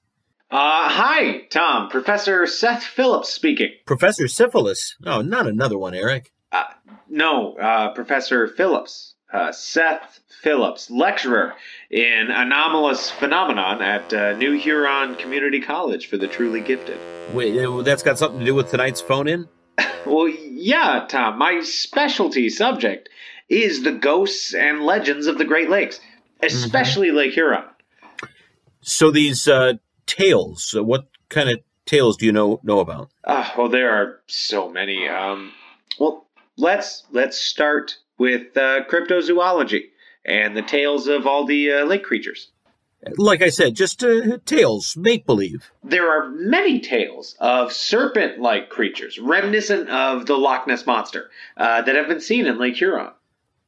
Uh, 0.50 0.88
hi, 0.88 1.42
Tom. 1.50 1.88
Professor 1.88 2.48
Seth 2.48 2.82
Phillips 2.82 3.32
speaking. 3.32 3.70
Professor 3.86 4.26
Syphilis. 4.26 4.96
Oh, 5.04 5.22
not 5.22 5.46
another 5.46 5.78
one, 5.78 5.94
Eric. 5.94 6.32
Uh, 6.56 6.64
no, 7.08 7.54
uh, 7.54 7.92
Professor 7.92 8.48
Phillips. 8.48 9.14
Uh, 9.32 9.52
Seth 9.52 10.20
Phillips, 10.42 10.88
lecturer 10.90 11.54
in 11.90 12.30
anomalous 12.30 13.10
phenomenon 13.10 13.82
at 13.82 14.12
uh, 14.14 14.36
New 14.36 14.52
Huron 14.52 15.16
Community 15.16 15.60
College 15.60 16.06
for 16.06 16.16
the 16.16 16.28
truly 16.28 16.60
gifted. 16.60 16.98
Wait, 17.34 17.58
uh, 17.58 17.82
that's 17.82 18.02
got 18.02 18.18
something 18.18 18.38
to 18.38 18.46
do 18.46 18.54
with 18.54 18.70
tonight's 18.70 19.00
phone 19.00 19.28
in? 19.28 19.48
Well, 20.06 20.28
yeah, 20.28 21.04
Tom. 21.08 21.36
My 21.36 21.62
specialty 21.62 22.48
subject 22.48 23.08
is 23.48 23.82
the 23.82 23.90
ghosts 23.90 24.54
and 24.54 24.84
legends 24.84 25.26
of 25.26 25.36
the 25.36 25.44
Great 25.44 25.68
Lakes, 25.68 25.98
especially 26.40 27.10
Lake 27.10 27.32
Huron. 27.32 27.64
So 28.82 29.10
these 29.10 29.48
uh, 29.48 29.74
tales, 30.06 30.72
uh, 30.78 30.84
what 30.84 31.08
kind 31.28 31.50
of 31.50 31.58
tales 31.86 32.16
do 32.16 32.24
you 32.24 32.30
know 32.30 32.60
know 32.62 32.78
about? 32.78 33.10
Ah, 33.26 33.52
well, 33.58 33.68
there 33.68 33.90
are 33.90 34.20
so 34.28 34.70
many. 34.70 35.08
Um, 35.08 35.50
well, 35.98 36.25
let's 36.56 37.04
let's 37.12 37.38
start 37.38 37.96
with 38.18 38.56
uh, 38.56 38.84
cryptozoology 38.84 39.84
and 40.24 40.56
the 40.56 40.62
tales 40.62 41.06
of 41.06 41.26
all 41.26 41.44
the 41.44 41.72
uh, 41.72 41.84
lake 41.84 42.04
creatures. 42.04 42.50
Like 43.16 43.42
I 43.42 43.50
said, 43.50 43.76
just 43.76 44.02
uh, 44.02 44.38
tales, 44.44 44.96
make 44.96 45.26
believe. 45.26 45.70
There 45.84 46.10
are 46.10 46.28
many 46.28 46.80
tales 46.80 47.36
of 47.38 47.72
serpent-like 47.72 48.68
creatures, 48.68 49.18
reminiscent 49.18 49.88
of 49.88 50.26
the 50.26 50.36
Loch 50.36 50.66
Ness 50.66 50.86
monster, 50.86 51.30
uh, 51.56 51.82
that 51.82 51.94
have 51.94 52.08
been 52.08 52.20
seen 52.20 52.46
in 52.46 52.58
Lake 52.58 52.76
Huron. 52.76 53.12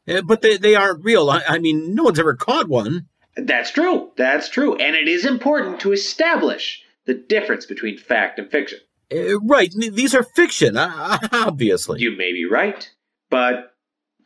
Uh, 0.09 0.23
but 0.23 0.43
they, 0.43 0.57
they 0.57 0.75
aren't 0.75 1.05
real. 1.05 1.31
I, 1.31 1.43
I 1.47 1.59
mean, 1.59 1.95
no 1.95 2.05
one's 2.05 2.19
ever 2.19 2.35
caught 2.35 2.69
one. 2.69 3.07
That's 3.37 3.71
true. 3.71 4.11
That's 4.17 4.49
true, 4.49 4.75
and 4.77 4.97
it 4.97 5.07
is 5.07 5.25
important 5.25 5.81
to 5.81 5.93
establish 5.93 6.83
the 7.05 7.15
difference 7.15 7.65
between 7.65 7.97
fact 7.97 8.41
and 8.41 8.51
fiction. 8.51 8.81
Uh, 9.13 9.41
right. 9.41 9.73
These 9.73 10.15
are 10.15 10.23
fiction, 10.23 10.77
obviously. 10.77 12.01
You 12.01 12.17
may 12.17 12.33
be 12.33 12.45
right, 12.45 12.89
but 13.31 13.75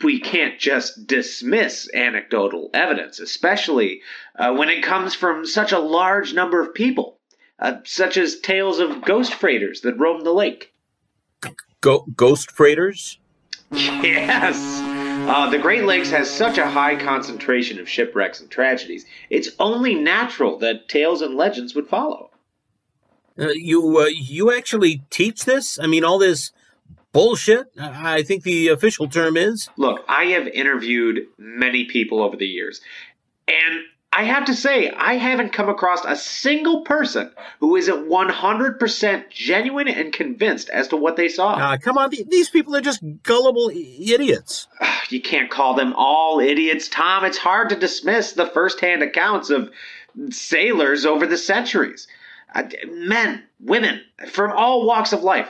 we 0.03 0.21
can't 0.21 0.59
just 0.59 1.07
dismiss 1.07 1.89
anecdotal 1.95 2.71
evidence, 2.75 3.21
especially 3.21 4.03
uh, 4.37 4.53
when 4.53 4.69
it 4.69 4.83
comes 4.83 5.15
from 5.15 5.47
such 5.47 5.73
a 5.73 5.79
large 5.79 6.35
number 6.35 6.61
of 6.61 6.75
people, 6.75 7.21
uh, 7.59 7.77
such 7.85 8.17
as 8.17 8.41
tales 8.41 8.81
of 8.81 9.05
ghost 9.05 9.35
freighters 9.35 9.83
that 9.83 9.99
roam 9.99 10.25
the 10.25 10.33
lake. 10.33 10.73
Go- 11.81 12.07
ghost 12.17 12.51
freighters? 12.51 13.19
Yes! 13.71 14.81
Uh, 15.29 15.49
the 15.51 15.59
Great 15.59 15.85
Lakes 15.85 16.11
has 16.11 16.29
such 16.29 16.59
a 16.59 16.69
high 16.69 16.97
concentration 16.97 17.79
of 17.79 17.89
shipwrecks 17.89 18.41
and 18.41 18.51
tragedies, 18.51 19.07
it's 19.31 19.51
only 19.61 19.95
natural 19.95 20.59
that 20.59 20.89
tales 20.89 21.23
and 21.23 21.37
legends 21.37 21.75
would 21.75 21.87
follow. 21.87 22.32
Uh, 23.39 23.49
you 23.55 23.99
uh, 23.99 24.07
you 24.07 24.53
actually 24.53 25.03
teach 25.11 25.45
this? 25.45 25.79
I 25.79 25.87
mean, 25.87 26.05
all 26.05 26.19
this 26.19 26.53
bullshit. 27.13 27.69
I 27.79 28.19
I 28.19 28.23
think 28.23 28.43
the 28.43 28.69
official 28.69 29.09
term 29.09 29.37
is. 29.37 29.69
Look, 29.77 30.05
I 30.09 30.25
have 30.27 30.47
interviewed 30.47 31.27
many 31.39 31.85
people 31.85 32.23
over 32.23 32.37
the 32.37 32.47
years, 32.47 32.81
and 33.49 33.81
I 34.15 34.25
have 34.25 34.45
to 34.45 34.55
say, 34.55 34.91
I 34.91 35.15
haven't 35.15 35.55
come 35.55 35.71
across 35.71 36.05
a 36.05 36.17
single 36.17 36.83
person 36.83 37.31
who 37.61 37.77
isn't 37.77 38.11
100% 38.11 39.31
genuine 39.31 39.89
and 39.89 40.13
convinced 40.13 40.69
as 40.69 40.89
to 40.89 40.99
what 40.99 41.17
they 41.17 41.29
saw. 41.29 41.55
Uh, 41.55 41.79
come 41.79 41.97
on, 41.97 42.11
these 42.29 42.51
people 42.51 42.77
are 42.77 42.83
just 42.83 43.03
gullible 43.23 43.71
idiots. 43.71 44.69
you 45.09 45.23
can't 45.23 45.51
call 45.51 45.73
them 45.75 45.95
all 45.97 46.41
idiots, 46.41 46.89
Tom. 46.89 47.25
It's 47.25 47.39
hard 47.39 47.71
to 47.71 47.77
dismiss 47.77 48.33
the 48.33 48.47
first-hand 48.47 49.03
accounts 49.03 49.49
of 49.49 49.71
sailors 50.29 51.07
over 51.07 51.27
the 51.27 51.39
centuries. 51.39 52.07
Men, 52.87 53.43
women, 53.61 54.03
from 54.29 54.53
all 54.53 54.87
walks 54.87 55.13
of 55.13 55.23
life. 55.23 55.49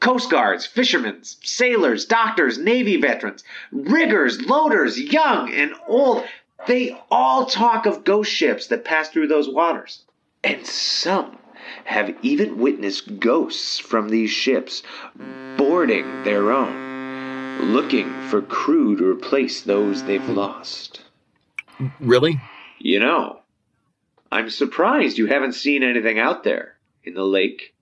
Coast 0.00 0.30
guards, 0.30 0.64
fishermen, 0.64 1.20
sailors, 1.22 2.04
doctors, 2.04 2.56
Navy 2.56 3.00
veterans, 3.00 3.42
riggers, 3.72 4.40
loaders, 4.42 4.98
young 4.98 5.52
and 5.52 5.72
old. 5.88 6.24
They 6.66 6.96
all 7.10 7.46
talk 7.46 7.86
of 7.86 8.04
ghost 8.04 8.30
ships 8.32 8.68
that 8.68 8.84
pass 8.84 9.08
through 9.08 9.26
those 9.26 9.48
waters. 9.48 10.04
And 10.44 10.64
some 10.66 11.38
have 11.84 12.14
even 12.22 12.58
witnessed 12.58 13.18
ghosts 13.18 13.78
from 13.78 14.08
these 14.08 14.30
ships 14.30 14.82
boarding 15.56 16.24
their 16.24 16.52
own, 16.52 17.72
looking 17.72 18.12
for 18.28 18.42
crew 18.42 18.96
to 18.96 19.10
replace 19.10 19.62
those 19.62 20.04
they've 20.04 20.28
lost. 20.28 21.02
Really? 22.00 22.40
You 22.78 23.00
know, 23.00 23.41
I'm 24.32 24.48
surprised 24.48 25.18
you 25.18 25.26
haven't 25.26 25.52
seen 25.52 25.82
anything 25.82 26.18
out 26.18 26.42
there 26.42 26.76
in 27.04 27.12
the 27.12 27.22
lake, 27.22 27.74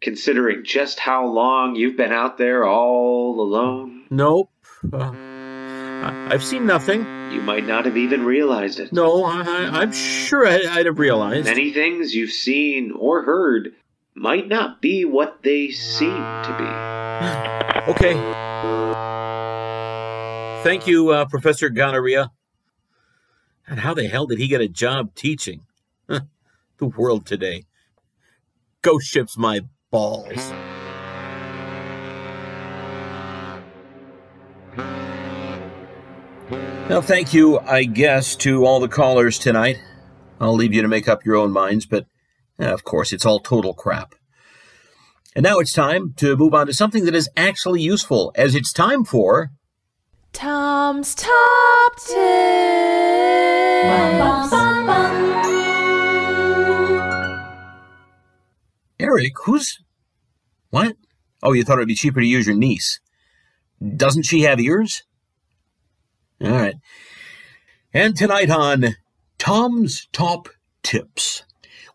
considering 0.00 0.64
just 0.64 0.98
how 0.98 1.26
long 1.26 1.76
you've 1.76 1.98
been 1.98 2.10
out 2.12 2.38
there 2.38 2.64
all 2.66 3.38
alone. 3.38 4.06
Nope. 4.08 4.50
Uh, 4.90 5.12
I've 5.12 6.42
seen 6.42 6.64
nothing. 6.64 7.00
You 7.32 7.42
might 7.42 7.66
not 7.66 7.84
have 7.84 7.98
even 7.98 8.24
realized 8.24 8.80
it. 8.80 8.94
No, 8.94 9.24
I, 9.24 9.42
I- 9.42 9.80
I'm 9.82 9.92
sure 9.92 10.46
I, 10.46 10.62
I'd 10.78 10.86
have 10.86 10.98
realized. 10.98 11.44
Many 11.44 11.70
things 11.74 12.14
you've 12.14 12.30
seen 12.32 12.92
or 12.98 13.22
heard 13.22 13.74
might 14.14 14.48
not 14.48 14.80
be 14.80 15.04
what 15.04 15.42
they 15.42 15.68
seem 15.70 16.16
to 16.16 16.56
be. 16.58 16.90
Okay. 17.88 18.12
Thank 20.62 20.86
you, 20.86 21.10
uh, 21.10 21.24
Professor 21.24 21.70
Gonorrhea. 21.70 22.30
And 23.66 23.80
how 23.80 23.94
the 23.94 24.06
hell 24.06 24.26
did 24.26 24.38
he 24.38 24.48
get 24.48 24.60
a 24.60 24.68
job 24.68 25.14
teaching? 25.14 25.62
Huh, 26.10 26.20
the 26.78 26.86
world 26.86 27.26
today. 27.26 27.64
Ghost 28.82 29.06
ships 29.08 29.38
my 29.38 29.60
balls. 29.90 30.52
Well, 36.88 37.02
thank 37.02 37.32
you, 37.32 37.60
I 37.60 37.84
guess, 37.84 38.34
to 38.36 38.64
all 38.66 38.80
the 38.80 38.88
callers 38.88 39.38
tonight. 39.38 39.76
I'll 40.40 40.54
leave 40.54 40.74
you 40.74 40.82
to 40.82 40.88
make 40.88 41.06
up 41.06 41.24
your 41.24 41.36
own 41.36 41.52
minds, 41.52 41.86
but 41.86 42.06
uh, 42.58 42.64
of 42.64 42.82
course, 42.82 43.12
it's 43.12 43.24
all 43.24 43.38
total 43.38 43.74
crap. 43.74 44.16
And 45.36 45.44
now 45.44 45.58
it's 45.60 45.72
time 45.72 46.14
to 46.16 46.36
move 46.36 46.54
on 46.54 46.66
to 46.66 46.72
something 46.74 47.04
that 47.04 47.14
is 47.14 47.30
actually 47.36 47.82
useful, 47.82 48.32
as 48.34 48.56
it's 48.56 48.72
time 48.72 49.04
for. 49.04 49.50
Tom's 50.32 51.14
Top 51.14 51.96
Tips. 51.96 52.20
Eric, 59.00 59.32
who's. 59.44 59.78
What? 60.68 60.96
Oh, 61.42 61.52
you 61.52 61.64
thought 61.64 61.78
it 61.78 61.80
would 61.80 61.88
be 61.88 61.94
cheaper 61.94 62.20
to 62.20 62.26
use 62.26 62.46
your 62.46 62.56
niece. 62.56 63.00
Doesn't 63.96 64.24
she 64.24 64.42
have 64.42 64.60
ears? 64.60 65.04
All 66.42 66.50
right. 66.50 66.74
And 67.94 68.14
tonight 68.14 68.50
on 68.50 68.96
Tom's 69.38 70.06
Top 70.12 70.50
Tips, 70.82 71.44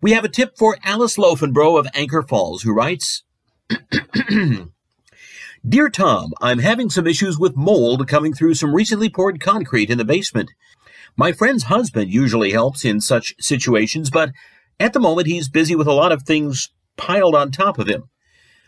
we 0.02 0.14
have 0.14 0.26
a 0.26 0.30
tip 0.30 0.58
for 0.58 0.78
Alice 0.84 1.16
Loafenbro 1.18 1.78
of 1.78 1.88
Anchor 1.94 2.24
Falls, 2.24 2.64
who 2.64 2.74
writes 2.74 3.24
Dear 5.68 5.90
Tom, 5.90 6.32
I'm 6.42 6.60
having 6.60 6.90
some 6.90 7.06
issues 7.06 7.38
with 7.38 7.56
mold 7.56 8.08
coming 8.08 8.34
through 8.34 8.56
some 8.56 8.74
recently 8.74 9.10
poured 9.10 9.40
concrete 9.40 9.92
in 9.92 10.00
the 10.00 10.06
basement. 10.06 10.52
My 11.16 11.32
friend's 11.32 11.66
husband 11.66 12.12
usually 12.12 12.52
helps 12.52 12.84
in 12.84 13.00
such 13.00 13.36
situations, 13.40 14.10
but 14.10 14.32
at 14.80 14.94
the 14.94 15.00
moment 15.00 15.28
he's 15.28 15.50
busy 15.50 15.76
with 15.76 15.88
a 15.88 15.94
lot 15.94 16.12
of 16.12 16.24
things 16.24 16.70
piled 16.98 17.36
on 17.36 17.52
top 17.52 17.80
of 17.80 17.88
him. 17.88 18.04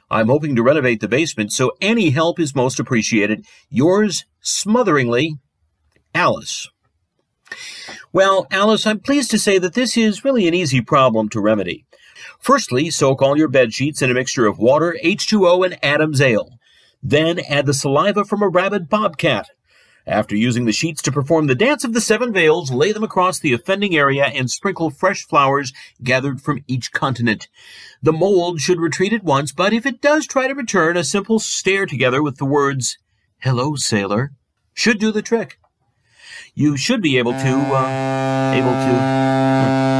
I'm 0.10 0.28
hoping 0.28 0.56
to 0.56 0.64
renovate 0.64 1.02
the 1.02 1.08
basement, 1.08 1.52
so 1.52 1.74
any 1.82 2.12
help 2.12 2.40
is 2.40 2.56
most 2.56 2.80
appreciated. 2.80 3.46
Yours 3.70 4.26
smotheringly, 4.42 5.36
Alice. 6.16 6.70
Well, 8.14 8.48
Alice, 8.52 8.86
I'm 8.88 9.00
pleased 9.00 9.32
to 9.32 9.40
say 9.40 9.58
that 9.58 9.74
this 9.74 9.98
is 9.98 10.24
really 10.24 10.48
an 10.48 10.54
easy 10.54 10.82
problem 10.82 11.30
to 11.30 11.42
remedy. 11.42 11.86
Firstly, 12.40 12.90
soak 12.90 13.22
all 13.22 13.38
your 13.38 13.48
bed 13.48 13.74
sheets 13.74 14.02
in 14.02 14.10
a 14.10 14.14
mixture 14.14 14.48
of 14.48 14.60
water, 14.60 14.98
H2O, 15.04 15.66
and 15.66 15.84
Adam's 15.84 16.22
ale. 16.22 16.58
Then 17.04 17.40
add 17.40 17.66
the 17.66 17.74
saliva 17.74 18.26
from 18.26 18.42
a 18.42 18.48
rabid 18.48 18.90
bobcat. 18.90 19.50
After 20.08 20.38
using 20.38 20.64
the 20.64 20.72
sheets 20.72 21.02
to 21.02 21.12
perform 21.12 21.48
the 21.48 21.56
dance 21.56 21.84
of 21.84 21.94
the 21.94 22.00
seven 22.00 22.32
veils, 22.32 22.72
lay 22.72 22.94
them 22.94 23.04
across 23.04 23.40
the 23.40 23.52
offending 23.52 23.94
area 23.94 24.24
and 24.24 24.50
sprinkle 24.50 24.90
fresh 24.90 25.26
flowers 25.26 25.74
gathered 26.02 26.40
from 26.42 26.64
each 26.66 26.94
continent. 26.94 27.50
The 28.02 28.14
mold 28.14 28.62
should 28.62 28.80
retreat 28.80 29.12
at 29.12 29.26
once, 29.26 29.52
but 29.52 29.74
if 29.74 29.86
it 29.86 30.00
does 30.02 30.26
try 30.26 30.48
to 30.48 30.54
return, 30.56 30.96
a 30.96 31.04
simple 31.04 31.40
stare 31.40 31.86
together 31.86 32.24
with 32.24 32.38
the 32.38 32.46
words, 32.46 32.98
Hello, 33.40 33.76
sailor, 33.76 34.32
should 34.74 34.98
do 34.98 35.12
the 35.12 35.22
trick. 35.22 35.60
You 36.56 36.78
should 36.78 37.02
be 37.02 37.18
able 37.18 37.34
to, 37.34 37.38
uh, 37.38 38.52
able 38.54 38.72
to. 38.72 39.98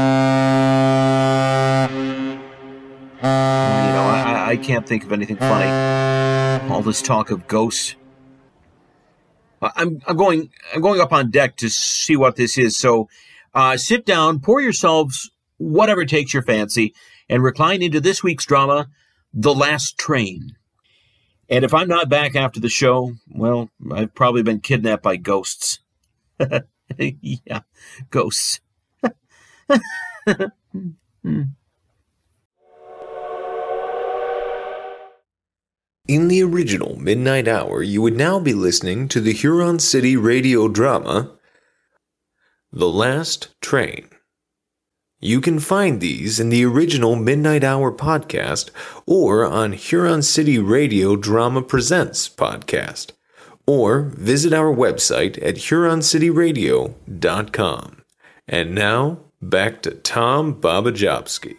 You 3.20 3.24
know, 3.92 4.06
I, 4.08 4.46
I- 4.52 4.56
can't 4.56 4.86
think 4.86 5.04
of 5.04 5.12
anything 5.12 5.36
funny. 5.36 6.72
All 6.72 6.80
this 6.82 7.02
talk 7.02 7.30
of 7.30 7.46
ghosts. 7.46 7.94
Uh, 9.60 9.70
I'm 9.76 10.00
I'm 10.06 10.16
going 10.16 10.50
I'm 10.74 10.80
going 10.80 11.00
up 11.00 11.12
on 11.12 11.30
deck 11.30 11.56
to 11.56 11.68
see 11.68 12.16
what 12.16 12.36
this 12.36 12.58
is. 12.58 12.76
So, 12.76 13.08
uh, 13.54 13.76
sit 13.76 14.04
down, 14.04 14.40
pour 14.40 14.60
yourselves 14.60 15.30
whatever 15.56 16.04
takes 16.04 16.32
your 16.32 16.42
fancy, 16.42 16.94
and 17.28 17.42
recline 17.42 17.82
into 17.82 18.00
this 18.00 18.22
week's 18.22 18.46
drama, 18.46 18.88
The 19.34 19.54
Last 19.54 19.98
Train. 19.98 20.56
And 21.48 21.64
if 21.64 21.72
I'm 21.72 21.88
not 21.88 22.08
back 22.08 22.36
after 22.36 22.60
the 22.60 22.68
show, 22.68 23.14
well, 23.30 23.70
I've 23.92 24.14
probably 24.14 24.42
been 24.42 24.60
kidnapped 24.60 25.02
by 25.02 25.16
ghosts. 25.16 25.80
yeah, 26.98 27.60
ghosts. 28.10 28.60
In 36.08 36.28
the 36.28 36.42
original 36.42 36.98
Midnight 36.98 37.46
Hour, 37.46 37.82
you 37.82 38.00
would 38.00 38.16
now 38.16 38.40
be 38.40 38.54
listening 38.54 39.08
to 39.08 39.20
the 39.20 39.34
Huron 39.34 39.78
City 39.78 40.16
radio 40.16 40.66
drama, 40.66 41.36
The 42.72 42.88
Last 42.88 43.50
Train. 43.60 44.08
You 45.20 45.42
can 45.42 45.58
find 45.58 46.00
these 46.00 46.40
in 46.40 46.48
the 46.48 46.64
original 46.64 47.14
Midnight 47.14 47.62
Hour 47.62 47.92
podcast 47.92 48.70
or 49.04 49.44
on 49.44 49.72
Huron 49.72 50.22
City 50.22 50.58
Radio 50.58 51.14
Drama 51.14 51.60
Presents 51.60 52.26
podcast, 52.26 53.10
or 53.66 54.04
visit 54.16 54.54
our 54.54 54.74
website 54.74 55.36
at 55.46 55.56
huroncityradio.com. 55.56 58.02
And 58.48 58.74
now, 58.74 59.18
back 59.42 59.82
to 59.82 59.90
Tom 59.90 60.58
Bobbajobski. 60.58 61.56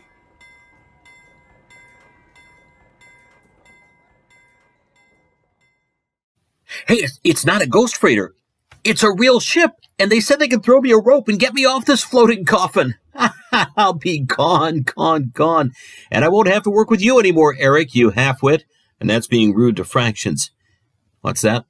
Hey, 6.87 7.07
it's, 7.23 7.45
not 7.45 7.61
a 7.61 7.67
ghost 7.67 7.97
freighter. 7.97 8.33
It's 8.83 9.03
a 9.03 9.11
real 9.11 9.39
ship, 9.39 9.71
and 9.97 10.11
they 10.11 10.19
said 10.19 10.39
they 10.39 10.47
could 10.47 10.63
throw 10.63 10.81
me 10.81 10.91
a 10.91 10.97
rope 10.97 11.27
and 11.27 11.39
get 11.39 11.53
me 11.53 11.65
off 11.65 11.85
this 11.85 12.03
floating 12.03 12.45
coffin. 12.45 12.95
I'll 13.75 13.93
be 13.93 14.19
gone, 14.19 14.81
gone, 14.81 15.31
gone. 15.33 15.71
And 16.09 16.23
I 16.23 16.29
won't 16.29 16.47
have 16.47 16.63
to 16.63 16.69
work 16.69 16.89
with 16.89 17.01
you 17.01 17.19
anymore, 17.19 17.55
Eric, 17.59 17.93
you 17.93 18.11
halfwit. 18.11 18.63
And 18.99 19.09
that's 19.09 19.27
being 19.27 19.53
rude 19.53 19.77
to 19.77 19.83
fractions. 19.83 20.51
What's 21.21 21.41
that? 21.41 21.65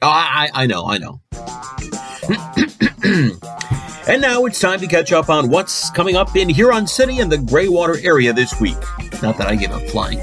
Oh, 0.00 0.08
I, 0.08 0.50
I 0.52 0.66
know, 0.66 0.86
I 0.86 0.98
know. 0.98 1.20
and 4.08 4.20
now 4.20 4.44
it's 4.46 4.60
time 4.60 4.80
to 4.80 4.86
catch 4.86 5.12
up 5.12 5.28
on 5.28 5.48
what's 5.48 5.90
coming 5.90 6.16
up 6.16 6.34
in 6.36 6.48
Huron 6.48 6.86
City 6.86 7.20
and 7.20 7.30
the 7.30 7.36
Greywater 7.36 8.02
area 8.04 8.32
this 8.32 8.60
week. 8.60 8.78
Not 9.22 9.38
that 9.38 9.48
I 9.48 9.56
give 9.56 9.70
a 9.70 9.80
flying. 9.88 10.20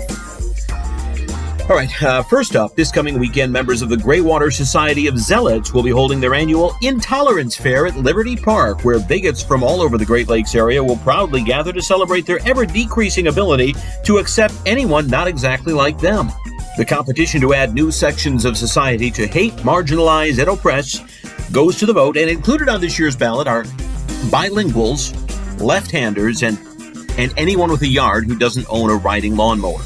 All 1.69 1.75
right, 1.75 2.03
uh, 2.03 2.23
first 2.23 2.55
up, 2.55 2.75
this 2.75 2.91
coming 2.91 3.19
weekend, 3.19 3.53
members 3.53 3.84
of 3.84 3.89
the 3.89 3.95
Greywater 3.95 4.51
Society 4.51 5.05
of 5.05 5.19
Zealots 5.19 5.71
will 5.71 5.84
be 5.84 5.91
holding 5.91 6.19
their 6.19 6.34
annual 6.34 6.73
Intolerance 6.82 7.55
Fair 7.55 7.86
at 7.86 7.95
Liberty 7.95 8.36
Park, 8.36 8.84
where 8.84 8.99
bigots 8.99 9.43
from 9.43 9.62
all 9.62 9.79
over 9.79 9.95
the 9.95 10.05
Great 10.05 10.29
Lakes 10.29 10.55
area 10.55 10.84
will 10.84 10.97
proudly 10.97 11.43
gather 11.43 11.71
to 11.71 11.79
celebrate 11.79 12.25
their 12.25 12.39
ever 12.47 12.65
decreasing 12.65 13.27
ability 13.27 13.75
to 14.03 14.17
accept 14.17 14.55
anyone 14.65 15.05
not 15.05 15.27
exactly 15.27 15.71
like 15.71 15.99
them. 15.99 16.32
The 16.75 16.86
competition 16.86 17.39
to 17.41 17.53
add 17.53 17.75
new 17.75 17.91
sections 17.91 18.45
of 18.45 18.58
society 18.58 19.12
to 19.12 19.27
hate, 19.27 19.53
marginalize, 19.58 20.39
and 20.39 20.49
oppress 20.49 21.03
goes 21.51 21.77
to 21.77 21.86
the 21.86 21.93
vote, 21.93 22.17
and 22.17 22.32
included 22.32 22.67
on 22.67 22.82
this 22.82 22.97
year's 22.97 23.15
ballot 23.15 23.47
are 23.47 23.65
bilinguals, 24.32 25.13
left-handers, 25.62 26.41
and 26.41 26.58
and 27.19 27.32
anyone 27.38 27.69
with 27.69 27.84
a 27.84 27.88
yard 27.88 28.25
who 28.25 28.36
doesn't 28.36 28.65
own 28.69 28.89
a 28.89 28.95
riding 28.95 29.36
lawnmower. 29.36 29.82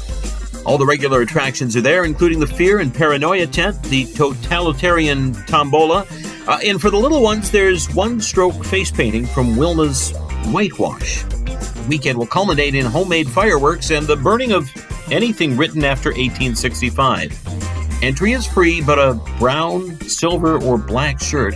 All 0.66 0.78
the 0.78 0.86
regular 0.86 1.20
attractions 1.20 1.76
are 1.76 1.82
there, 1.82 2.04
including 2.04 2.40
the 2.40 2.46
Fear 2.46 2.80
and 2.80 2.94
Paranoia 2.94 3.46
tent, 3.46 3.82
the 3.84 4.06
Totalitarian 4.06 5.34
Tombola, 5.46 6.06
uh, 6.46 6.58
and 6.64 6.80
for 6.80 6.90
the 6.90 6.96
little 6.96 7.22
ones, 7.22 7.50
there's 7.50 7.92
one 7.94 8.20
stroke 8.20 8.64
face 8.64 8.90
painting 8.90 9.26
from 9.26 9.56
Wilma's 9.56 10.12
Whitewash. 10.52 11.22
The 11.22 11.86
weekend 11.88 12.18
will 12.18 12.26
culminate 12.26 12.74
in 12.74 12.84
homemade 12.84 13.28
fireworks 13.28 13.90
and 13.90 14.06
the 14.06 14.16
burning 14.16 14.52
of 14.52 14.70
anything 15.10 15.56
written 15.56 15.84
after 15.84 16.10
1865. 16.10 18.02
Entry 18.02 18.32
is 18.32 18.46
free, 18.46 18.82
but 18.82 18.98
a 18.98 19.14
brown, 19.38 19.98
silver, 20.00 20.62
or 20.62 20.76
black 20.76 21.20
shirt 21.20 21.54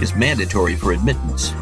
is 0.00 0.14
mandatory 0.16 0.74
for 0.74 0.92
admittance. 0.92 1.52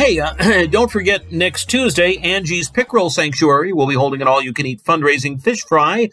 Hey, 0.00 0.18
uh, 0.18 0.64
don't 0.70 0.90
forget 0.90 1.30
next 1.30 1.66
Tuesday, 1.66 2.16
Angie's 2.16 2.70
Pickerel 2.70 3.10
Sanctuary 3.10 3.74
will 3.74 3.86
be 3.86 3.96
holding 3.96 4.22
an 4.22 4.28
all 4.28 4.40
you 4.40 4.54
can 4.54 4.64
eat 4.64 4.82
fundraising 4.82 5.38
fish 5.38 5.62
fry 5.62 6.08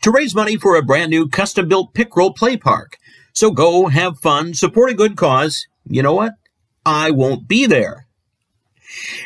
to 0.00 0.10
raise 0.10 0.34
money 0.34 0.56
for 0.56 0.74
a 0.74 0.82
brand 0.82 1.10
new 1.10 1.28
custom 1.28 1.68
built 1.68 1.92
pickerel 1.92 2.32
play 2.32 2.56
park. 2.56 2.96
So 3.34 3.50
go 3.50 3.88
have 3.88 4.20
fun, 4.20 4.54
support 4.54 4.88
a 4.88 4.94
good 4.94 5.18
cause. 5.18 5.66
You 5.86 6.02
know 6.02 6.14
what? 6.14 6.32
I 6.86 7.10
won't 7.10 7.46
be 7.46 7.66
there. 7.66 8.06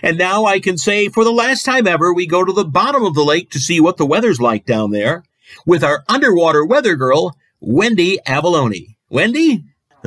And 0.03 0.19
now 0.19 0.45
I 0.45 0.59
can 0.59 0.77
say 0.77 1.09
for 1.09 1.23
the 1.23 1.31
last 1.31 1.63
time 1.63 1.87
ever, 1.87 2.13
we 2.13 2.27
go 2.27 2.45
to 2.45 2.53
the 2.53 2.65
bottom 2.65 3.05
of 3.05 3.15
the 3.15 3.23
lake 3.23 3.49
to 3.53 3.61
see 3.61 3.79
what 3.79 3.97
the 3.97 4.07
weather's 4.07 4.41
like 4.41 4.67
down 4.67 4.91
there 4.91 5.23
with 5.65 5.85
our 5.85 6.03
underwater 6.09 6.65
weather 6.65 6.97
girl, 6.97 7.37
Wendy 7.61 8.19
Abalone. 8.27 8.99
Wendy? 9.09 9.63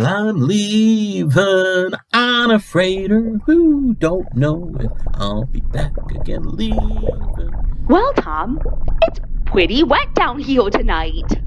I'm 0.06 0.48
leaving 0.48 1.94
on 2.14 2.52
a 2.52 2.60
freighter 2.60 3.40
who 3.46 3.94
don't 3.96 4.34
know 4.36 4.76
if 4.80 4.92
I'll 5.14 5.46
be 5.46 5.62
back 5.62 5.92
again 6.12 6.44
leaving. 6.44 7.52
Well, 7.88 8.14
Tom, 8.14 8.60
it's 9.04 9.20
pretty 9.46 9.84
wet 9.84 10.14
down 10.16 10.40
here 10.40 10.70
tonight. 10.70 11.42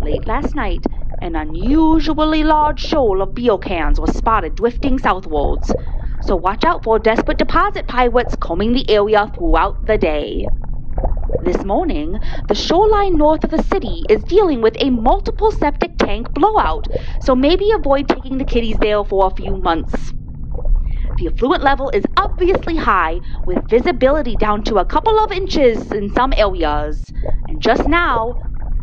Late 0.00 0.26
last 0.26 0.54
night, 0.54 0.84
an 1.20 1.36
unusually 1.36 2.42
large 2.42 2.80
shoal 2.80 3.22
of 3.22 3.34
beer 3.34 3.58
cans 3.58 4.00
was 4.00 4.16
spotted 4.16 4.54
drifting 4.54 4.98
southwards, 4.98 5.72
so 6.22 6.36
watch 6.36 6.64
out 6.64 6.84
for 6.84 6.98
desperate 6.98 7.38
deposit 7.38 7.86
pirates 7.86 8.36
combing 8.40 8.72
the 8.72 8.88
area 8.90 9.30
throughout 9.34 9.86
the 9.86 9.98
day. 9.98 10.46
This 11.40 11.64
morning, 11.64 12.18
the 12.48 12.54
shoreline 12.54 13.16
north 13.18 13.44
of 13.44 13.50
the 13.50 13.62
city 13.62 14.04
is 14.08 14.24
dealing 14.24 14.62
with 14.62 14.76
a 14.80 14.90
multiple 14.90 15.52
septic 15.52 15.96
tank 15.98 16.32
blowout, 16.34 16.88
so 17.20 17.36
maybe 17.36 17.70
avoid 17.72 18.08
taking 18.08 18.38
the 18.38 18.44
kiddies 18.44 18.78
there 18.78 19.04
for 19.04 19.26
a 19.26 19.30
few 19.36 19.56
months. 19.56 20.12
The 21.18 21.28
affluent 21.28 21.62
level 21.62 21.90
is 21.94 22.04
obviously 22.16 22.76
high, 22.76 23.20
with 23.46 23.68
visibility 23.70 24.36
down 24.36 24.64
to 24.64 24.78
a 24.78 24.84
couple 24.86 25.18
of 25.20 25.32
inches 25.32 25.92
in 25.92 26.10
some 26.10 26.32
areas. 26.36 27.12
And 27.48 27.62
just 27.62 27.86
now, 27.88 28.36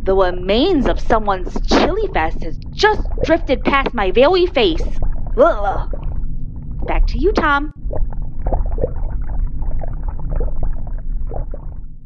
the 0.04 0.16
remains 0.16 0.88
of 0.88 1.00
someone's 1.00 1.60
chili 1.68 2.08
fest 2.14 2.44
has 2.44 2.60
just 2.76 3.10
drifted 3.24 3.64
past 3.64 3.94
my 3.94 4.12
very 4.12 4.46
face. 4.48 5.00
Ugh. 5.38 5.90
Back 6.88 7.08
to 7.08 7.20
you, 7.20 7.34
Tom. 7.34 7.74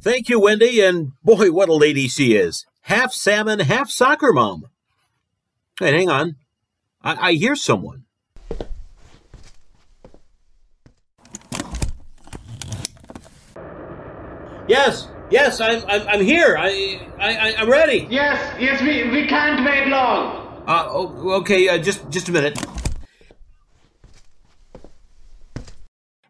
Thank 0.08 0.30
you, 0.30 0.40
Wendy, 0.40 0.80
and 0.80 1.12
boy, 1.22 1.52
what 1.52 1.68
a 1.68 1.74
lady 1.74 2.08
she 2.08 2.34
is. 2.34 2.66
Half 2.84 3.12
salmon, 3.12 3.60
half 3.60 3.90
soccer 3.90 4.32
mom. 4.32 4.68
Hey, 5.78 5.92
hang 5.92 6.10
on. 6.10 6.38
I, 7.04 7.28
I 7.28 7.34
hear 7.34 7.58
someone. 7.58 8.06
Yes, 14.70 15.10
yes, 15.30 15.60
I'm, 15.60 15.84
I'm, 15.90 16.08
I'm 16.08 16.22
here. 16.22 16.56
I, 16.58 17.02
I, 17.20 17.56
I'm 17.58 17.70
ready. 17.70 18.08
Yes, 18.10 18.56
yes, 18.62 18.82
we, 18.82 19.12
we 19.12 19.28
can't 19.28 19.66
wait 19.66 19.90
long. 19.90 20.64
Uh, 20.66 20.88
oh, 20.88 21.32
okay, 21.42 21.68
uh, 21.68 21.78
just, 21.80 22.10
just 22.10 22.30
a 22.30 22.32
minute. 22.32 22.58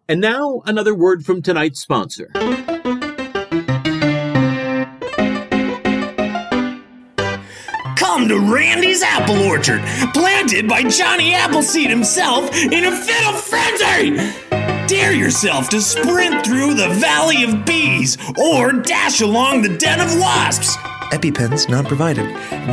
And 0.10 0.20
now 0.20 0.64
another 0.66 0.96
word 0.96 1.24
from 1.24 1.44
tonight's 1.44 1.80
sponsor. 1.80 2.32
Come 8.18 8.30
to 8.30 8.40
Randy's 8.40 9.04
Apple 9.04 9.44
Orchard, 9.44 9.80
planted 10.12 10.68
by 10.68 10.82
Johnny 10.82 11.36
Appleseed 11.36 11.92
himself 11.92 12.52
in 12.52 12.86
a 12.86 12.92
fit 12.92 13.28
of 13.28 13.40
frenzy! 13.44 14.18
Dare 14.88 15.14
yourself 15.14 15.70
to 15.70 15.80
sprint 15.80 16.44
through 16.44 16.74
the 16.74 16.90
Valley 17.00 17.44
of 17.44 17.64
Bees 17.64 18.18
or 18.36 18.74
dash 18.74 19.22
along 19.22 19.62
the 19.62 19.78
Den 19.78 20.00
of 20.00 20.20
Wasps. 20.20 20.76
EpiPens 21.12 21.70
not 21.70 21.86
provided. 21.86 22.26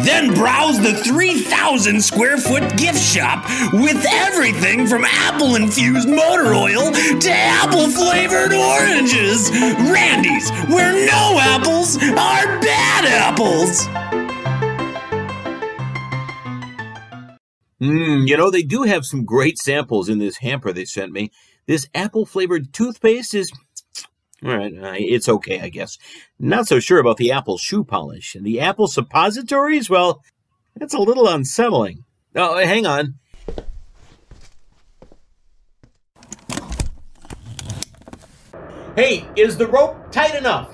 Then 0.03 0.33
browse 0.33 0.81
the 0.81 0.95
3,000 0.95 2.01
square 2.01 2.39
foot 2.39 2.79
gift 2.79 2.99
shop 2.99 3.45
with 3.75 4.03
everything 4.09 4.87
from 4.87 5.05
apple 5.05 5.57
infused 5.57 6.09
motor 6.09 6.55
oil 6.55 6.91
to 6.91 7.31
apple 7.31 7.91
flavored 7.91 8.55
oranges. 8.55 9.51
Randy's, 9.93 10.51
where 10.73 10.95
no 11.07 11.39
apples 11.39 11.99
are 11.99 12.59
bad 12.61 13.05
apples. 13.05 13.87
Mm, 17.81 18.29
you 18.29 18.37
know, 18.37 18.51
they 18.51 18.63
do 18.63 18.83
have 18.83 19.05
some 19.05 19.25
great 19.25 19.59
samples 19.59 20.09
in 20.09 20.19
this 20.19 20.39
hamper 20.39 20.73
they 20.73 20.85
sent 20.85 21.13
me. 21.13 21.31
This 21.67 21.89
apple 21.95 22.27
flavored 22.27 22.73
toothpaste 22.73 23.35
is. 23.35 23.53
All 24.45 24.57
right, 24.57 24.73
uh, 24.77 24.95
it's 24.97 25.29
okay, 25.29 25.61
I 25.61 25.71
guess. 25.71 25.97
Not 26.39 26.69
so 26.69 26.79
sure 26.79 26.99
about 26.99 27.17
the 27.17 27.33
apple 27.33 27.57
shoe 27.57 27.83
polish. 27.83 28.35
And 28.35 28.45
the 28.45 28.61
apple 28.61 28.89
suppositories, 28.89 29.89
well, 29.89 30.23
that's 30.77 30.95
a 30.95 30.99
little 30.99 31.29
unsettling. 31.29 32.05
Oh, 32.37 32.59
hang 32.59 32.85
on. 32.85 33.15
Hey, 38.97 39.27
is 39.35 39.57
the 39.57 39.67
rope 39.67 40.13
tight 40.13 40.35
enough? 40.37 40.73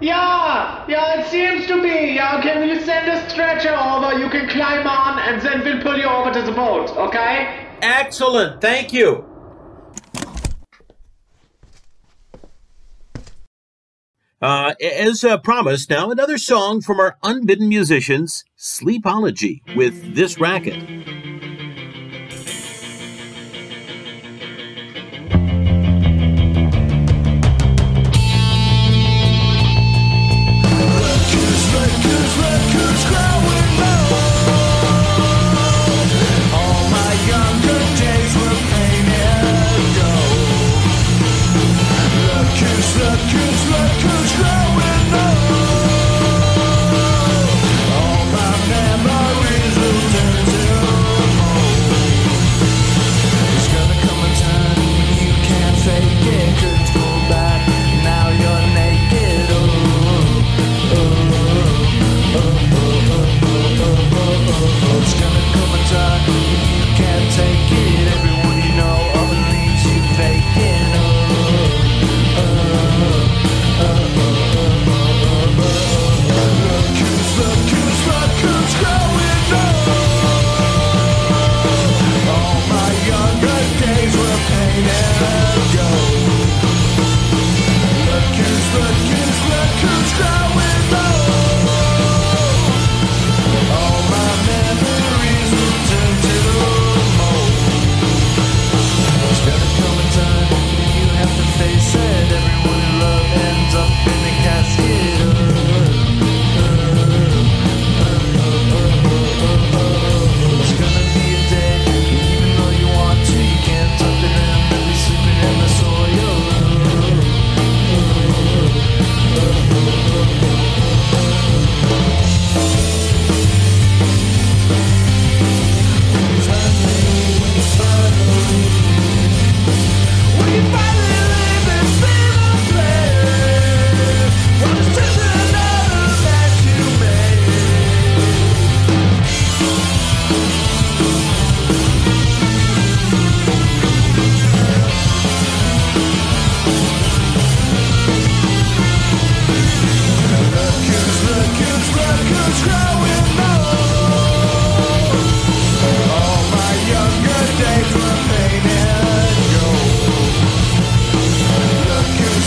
Yeah, 0.00 0.84
yeah, 0.88 1.20
it 1.20 1.26
seems 1.26 1.66
to 1.66 1.82
be. 1.82 2.14
Yeah, 2.14 2.40
can 2.40 2.68
you 2.68 2.80
send 2.80 3.08
a 3.08 3.28
stretcher 3.28 3.74
over? 3.74 4.16
You 4.16 4.30
can 4.30 4.48
climb 4.48 4.86
on 4.86 5.18
and 5.18 5.42
then 5.42 5.64
we'll 5.64 5.82
pull 5.82 5.98
you 5.98 6.06
over 6.06 6.32
to 6.32 6.42
the 6.42 6.52
boat, 6.52 6.90
okay? 6.90 7.66
Excellent, 7.82 8.60
thank 8.60 8.92
you. 8.92 9.24
Uh, 14.40 14.74
as 14.80 15.24
uh, 15.24 15.36
promised, 15.38 15.90
now 15.90 16.12
another 16.12 16.38
song 16.38 16.80
from 16.80 17.00
our 17.00 17.16
unbidden 17.24 17.68
musicians, 17.68 18.44
Sleepology, 18.56 19.62
with 19.74 20.14
this 20.14 20.38
racket. 20.38 20.80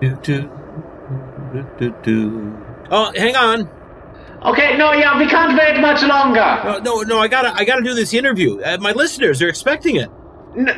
do 0.00 0.16
do 0.22 0.50
do 1.78 1.94
do. 2.02 2.56
Oh, 2.90 3.12
hang 3.16 3.36
on. 3.36 3.68
Okay, 4.42 4.76
no, 4.78 4.92
yeah, 4.94 5.18
we 5.18 5.26
can't 5.26 5.56
wait 5.58 5.80
much 5.80 6.02
longer. 6.02 6.60
No, 6.64 6.78
no, 6.78 7.02
no 7.02 7.18
I 7.18 7.28
gotta, 7.28 7.52
I 7.54 7.64
gotta 7.64 7.82
do 7.82 7.94
this 7.94 8.14
interview. 8.14 8.58
Uh, 8.60 8.78
my 8.80 8.92
listeners 8.92 9.42
are 9.42 9.48
expecting 9.48 9.96
it. 9.96 10.10
No, 10.56 10.72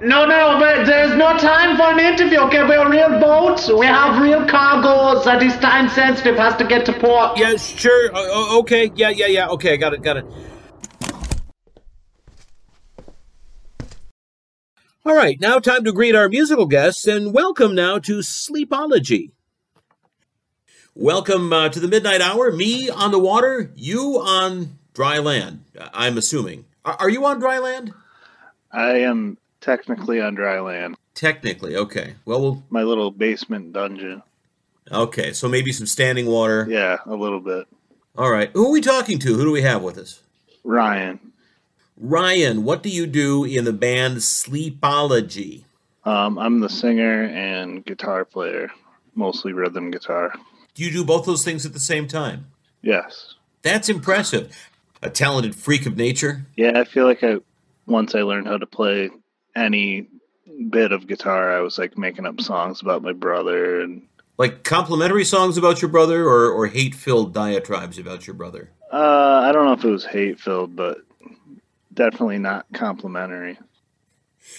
no, 0.00 0.26
no, 0.26 0.58
but 0.60 0.84
there's 0.84 1.16
no 1.16 1.36
time 1.38 1.76
for 1.78 1.84
an 1.84 1.98
interview, 2.00 2.38
okay? 2.40 2.62
We're 2.64 2.88
real 2.90 3.18
boat. 3.18 3.66
We 3.76 3.86
have 3.86 4.20
real 4.22 4.44
cargoes 4.46 5.24
that 5.24 5.42
is 5.42 5.56
time 5.56 5.88
sensitive, 5.88 6.36
has 6.36 6.54
to 6.56 6.64
get 6.64 6.84
to 6.86 6.92
port. 6.92 7.38
Yeah, 7.38 7.56
sure. 7.56 8.14
Uh, 8.14 8.58
okay. 8.58 8.92
Yeah, 8.94 9.08
yeah, 9.08 9.26
yeah. 9.26 9.48
Okay, 9.48 9.72
I 9.72 9.76
got 9.76 9.94
it, 9.94 10.02
got 10.02 10.18
it. 10.18 10.26
All 15.08 15.16
right, 15.16 15.40
now 15.40 15.58
time 15.58 15.84
to 15.84 15.92
greet 15.92 16.14
our 16.14 16.28
musical 16.28 16.66
guests 16.66 17.06
and 17.06 17.32
welcome 17.32 17.74
now 17.74 17.98
to 18.00 18.18
Sleepology. 18.18 19.30
Welcome 20.94 21.50
uh, 21.50 21.70
to 21.70 21.80
the 21.80 21.88
midnight 21.88 22.20
hour. 22.20 22.52
Me 22.52 22.90
on 22.90 23.10
the 23.10 23.18
water, 23.18 23.72
you 23.74 24.20
on 24.20 24.76
dry 24.92 25.18
land. 25.18 25.64
I'm 25.94 26.18
assuming. 26.18 26.66
Are, 26.84 26.92
are 27.00 27.08
you 27.08 27.24
on 27.24 27.40
dry 27.40 27.58
land? 27.58 27.94
I 28.70 28.98
am 28.98 29.38
technically 29.62 30.20
on 30.20 30.34
dry 30.34 30.60
land. 30.60 30.94
Technically, 31.14 31.74
okay. 31.74 32.16
Well, 32.26 32.42
we'll 32.42 32.62
my 32.68 32.82
little 32.82 33.10
basement 33.10 33.72
dungeon. 33.72 34.22
Okay, 34.92 35.32
so 35.32 35.48
maybe 35.48 35.72
some 35.72 35.86
standing 35.86 36.26
water. 36.26 36.66
Yeah, 36.68 36.98
a 37.06 37.14
little 37.14 37.40
bit. 37.40 37.66
All 38.18 38.30
right. 38.30 38.50
Who 38.52 38.66
are 38.66 38.72
we 38.72 38.82
talking 38.82 39.18
to? 39.20 39.34
Who 39.34 39.44
do 39.44 39.52
we 39.52 39.62
have 39.62 39.82
with 39.82 39.96
us? 39.96 40.20
Ryan. 40.64 41.18
Ryan, 42.00 42.62
what 42.62 42.84
do 42.84 42.90
you 42.90 43.08
do 43.08 43.44
in 43.44 43.64
the 43.64 43.72
band 43.72 44.18
Sleepology? 44.18 45.64
Um, 46.04 46.38
I'm 46.38 46.60
the 46.60 46.68
singer 46.68 47.24
and 47.24 47.84
guitar 47.84 48.24
player, 48.24 48.70
mostly 49.16 49.52
rhythm 49.52 49.90
guitar. 49.90 50.32
Do 50.74 50.84
you 50.84 50.92
do 50.92 51.04
both 51.04 51.26
those 51.26 51.44
things 51.44 51.66
at 51.66 51.72
the 51.72 51.80
same 51.80 52.06
time? 52.06 52.46
Yes. 52.82 53.34
That's 53.62 53.88
impressive. 53.88 54.56
A 55.02 55.10
talented 55.10 55.56
freak 55.56 55.86
of 55.86 55.96
nature. 55.96 56.46
Yeah, 56.56 56.78
I 56.78 56.84
feel 56.84 57.04
like 57.04 57.24
I 57.24 57.38
once 57.86 58.14
I 58.14 58.22
learned 58.22 58.46
how 58.46 58.58
to 58.58 58.66
play 58.66 59.10
any 59.56 60.06
bit 60.70 60.92
of 60.92 61.08
guitar, 61.08 61.56
I 61.56 61.60
was 61.60 61.78
like 61.78 61.98
making 61.98 62.26
up 62.26 62.40
songs 62.40 62.80
about 62.80 63.02
my 63.02 63.12
brother 63.12 63.80
and 63.80 64.02
like 64.36 64.62
complimentary 64.62 65.24
songs 65.24 65.58
about 65.58 65.82
your 65.82 65.90
brother 65.90 66.24
or, 66.24 66.48
or 66.48 66.68
hate 66.68 66.94
filled 66.94 67.34
diatribes 67.34 67.98
about 67.98 68.28
your 68.28 68.34
brother. 68.34 68.70
Uh, 68.92 69.42
I 69.44 69.50
don't 69.50 69.66
know 69.66 69.72
if 69.72 69.84
it 69.84 69.90
was 69.90 70.04
hate 70.04 70.38
filled, 70.38 70.76
but 70.76 70.98
definitely 71.98 72.38
not 72.38 72.64
complimentary. 72.72 73.58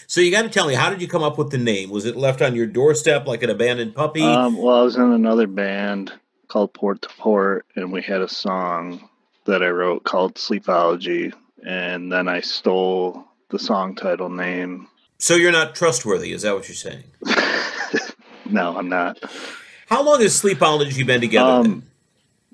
So 0.08 0.22
you 0.22 0.30
got 0.30 0.44
to 0.44 0.50
tell 0.50 0.68
me, 0.68 0.76
how 0.76 0.90
did 0.90 1.02
you 1.02 1.08
come 1.08 1.24
up 1.24 1.38
with 1.38 1.52
the 1.52 1.58
name? 1.58 1.90
Was 1.90 2.06
it 2.06 2.16
left 2.16 2.42
on 2.42 2.54
your 2.54 2.68
doorstep 2.68 3.26
like 3.26 3.42
an 3.42 3.50
abandoned 3.50 3.96
puppy? 3.96 4.22
Um, 4.22 4.58
well, 4.58 4.82
I 4.82 4.84
was 4.84 4.98
in 4.98 5.12
another 5.14 5.48
band 5.48 6.12
called 6.50 6.74
Port 6.74 7.02
to 7.04 7.10
Port, 7.18 7.66
and 7.76 7.92
we 7.92 8.02
had 8.02 8.22
a 8.22 8.28
song 8.28 9.10
that 9.46 9.64
I 9.64 9.70
wrote 9.70 10.04
called 10.04 10.36
Sleepology, 10.36 11.34
and 11.66 12.12
then 12.12 12.28
I 12.28 12.42
stole 12.42 13.24
the 13.50 13.58
song 13.58 13.96
title 13.96 14.30
name. 14.30 14.88
So 15.18 15.36
you're 15.36 15.54
not 15.54 15.76
trustworthy, 15.76 16.34
is 16.34 16.42
that 16.42 16.54
what 16.54 16.68
you're 16.68 16.76
saying? 16.76 17.04
no, 18.46 18.78
I'm 18.78 18.90
not. 18.90 19.18
How 19.88 20.04
long 20.04 20.22
has 20.22 20.40
Sleepology 20.40 21.06
been 21.06 21.22
together? 21.22 21.50
Um, 21.50 21.84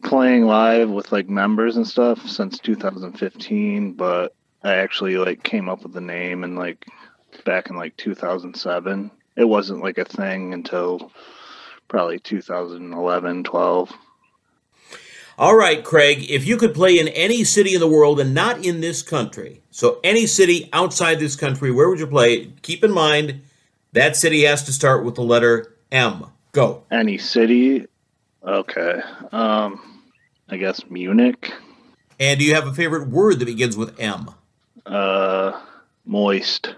playing 0.04 0.46
live 0.46 0.90
with 0.92 1.12
like 1.12 1.28
members 1.28 1.76
and 1.76 1.88
stuff 1.88 2.30
since 2.30 2.60
2015, 2.60 3.94
but 3.94 4.36
I 4.66 4.78
actually 4.78 5.16
like 5.18 5.44
came 5.44 5.70
up 5.70 5.84
with 5.84 5.94
the 5.94 6.02
name 6.02 6.44
and 6.44 6.58
like 6.58 6.88
back 7.46 7.70
in 7.70 7.76
like 7.76 7.96
2007. 7.98 9.12
It 9.36 9.46
wasn't 9.46 9.84
like 9.84 10.00
a 10.00 10.06
thing 10.06 10.54
until 10.54 11.12
probably 11.88 12.18
2011, 12.18 13.44
12. 13.44 13.94
All 15.38 15.56
right, 15.56 15.84
Craig, 15.84 16.32
if 16.32 16.48
you 16.48 16.58
could 16.58 16.74
play 16.74 16.98
in 16.98 17.10
any 17.10 17.44
city 17.44 17.76
in 17.76 17.80
the 17.80 17.88
world 17.88 18.20
and 18.20 18.34
not 18.34 18.66
in 18.66 18.82
this 18.82 19.04
country, 19.04 19.62
so 19.70 20.00
any 20.04 20.26
city 20.26 20.68
outside 20.74 21.20
this 21.20 21.36
country, 21.36 21.70
where 21.72 21.88
would 21.88 22.00
you 22.00 22.08
play? 22.08 22.48
Keep 22.64 22.84
in 22.84 22.92
mind 22.92 23.42
that 23.92 24.16
city 24.16 24.46
has 24.46 24.64
to 24.64 24.74
start 24.74 25.06
with 25.06 25.14
the 25.14 25.22
letter 25.22 25.76
M. 25.92 26.26
Go. 26.54 26.86
Any 26.90 27.20
city? 27.20 27.86
Okay. 28.44 29.00
Um 29.32 30.02
I 30.50 30.58
guess 30.58 30.90
Munich. 30.90 31.54
And 32.20 32.40
do 32.40 32.46
you 32.46 32.56
have 32.56 32.66
a 32.66 32.74
favorite 32.74 33.10
word 33.10 33.40
that 33.40 33.46
begins 33.46 33.78
with 33.78 34.00
M? 34.00 34.30
Uh 34.86 35.60
moist. 36.06 36.76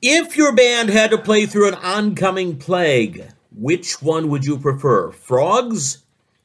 If 0.00 0.36
your 0.36 0.52
band 0.52 0.88
had 0.88 1.10
to 1.12 1.18
play 1.18 1.46
through 1.46 1.68
an 1.68 1.74
oncoming 1.76 2.58
plague, 2.58 3.28
which 3.54 4.02
one 4.02 4.28
would 4.30 4.44
you 4.44 4.58
prefer? 4.58 5.12
Frogs, 5.12 5.98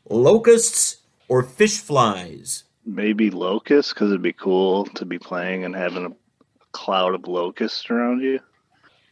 locusts, 0.09 0.97
or 1.27 1.41
fish 1.41 1.77
flies? 1.77 2.65
Maybe 2.85 3.31
locusts, 3.31 3.93
because 3.93 4.11
it'd 4.11 4.21
be 4.21 4.33
cool 4.33 4.85
to 4.85 5.05
be 5.05 5.17
playing 5.17 5.65
and 5.65 5.75
having 5.75 6.05
a 6.05 6.15
cloud 6.71 7.15
of 7.15 7.27
locusts 7.27 7.89
around 7.89 8.21
you. 8.21 8.39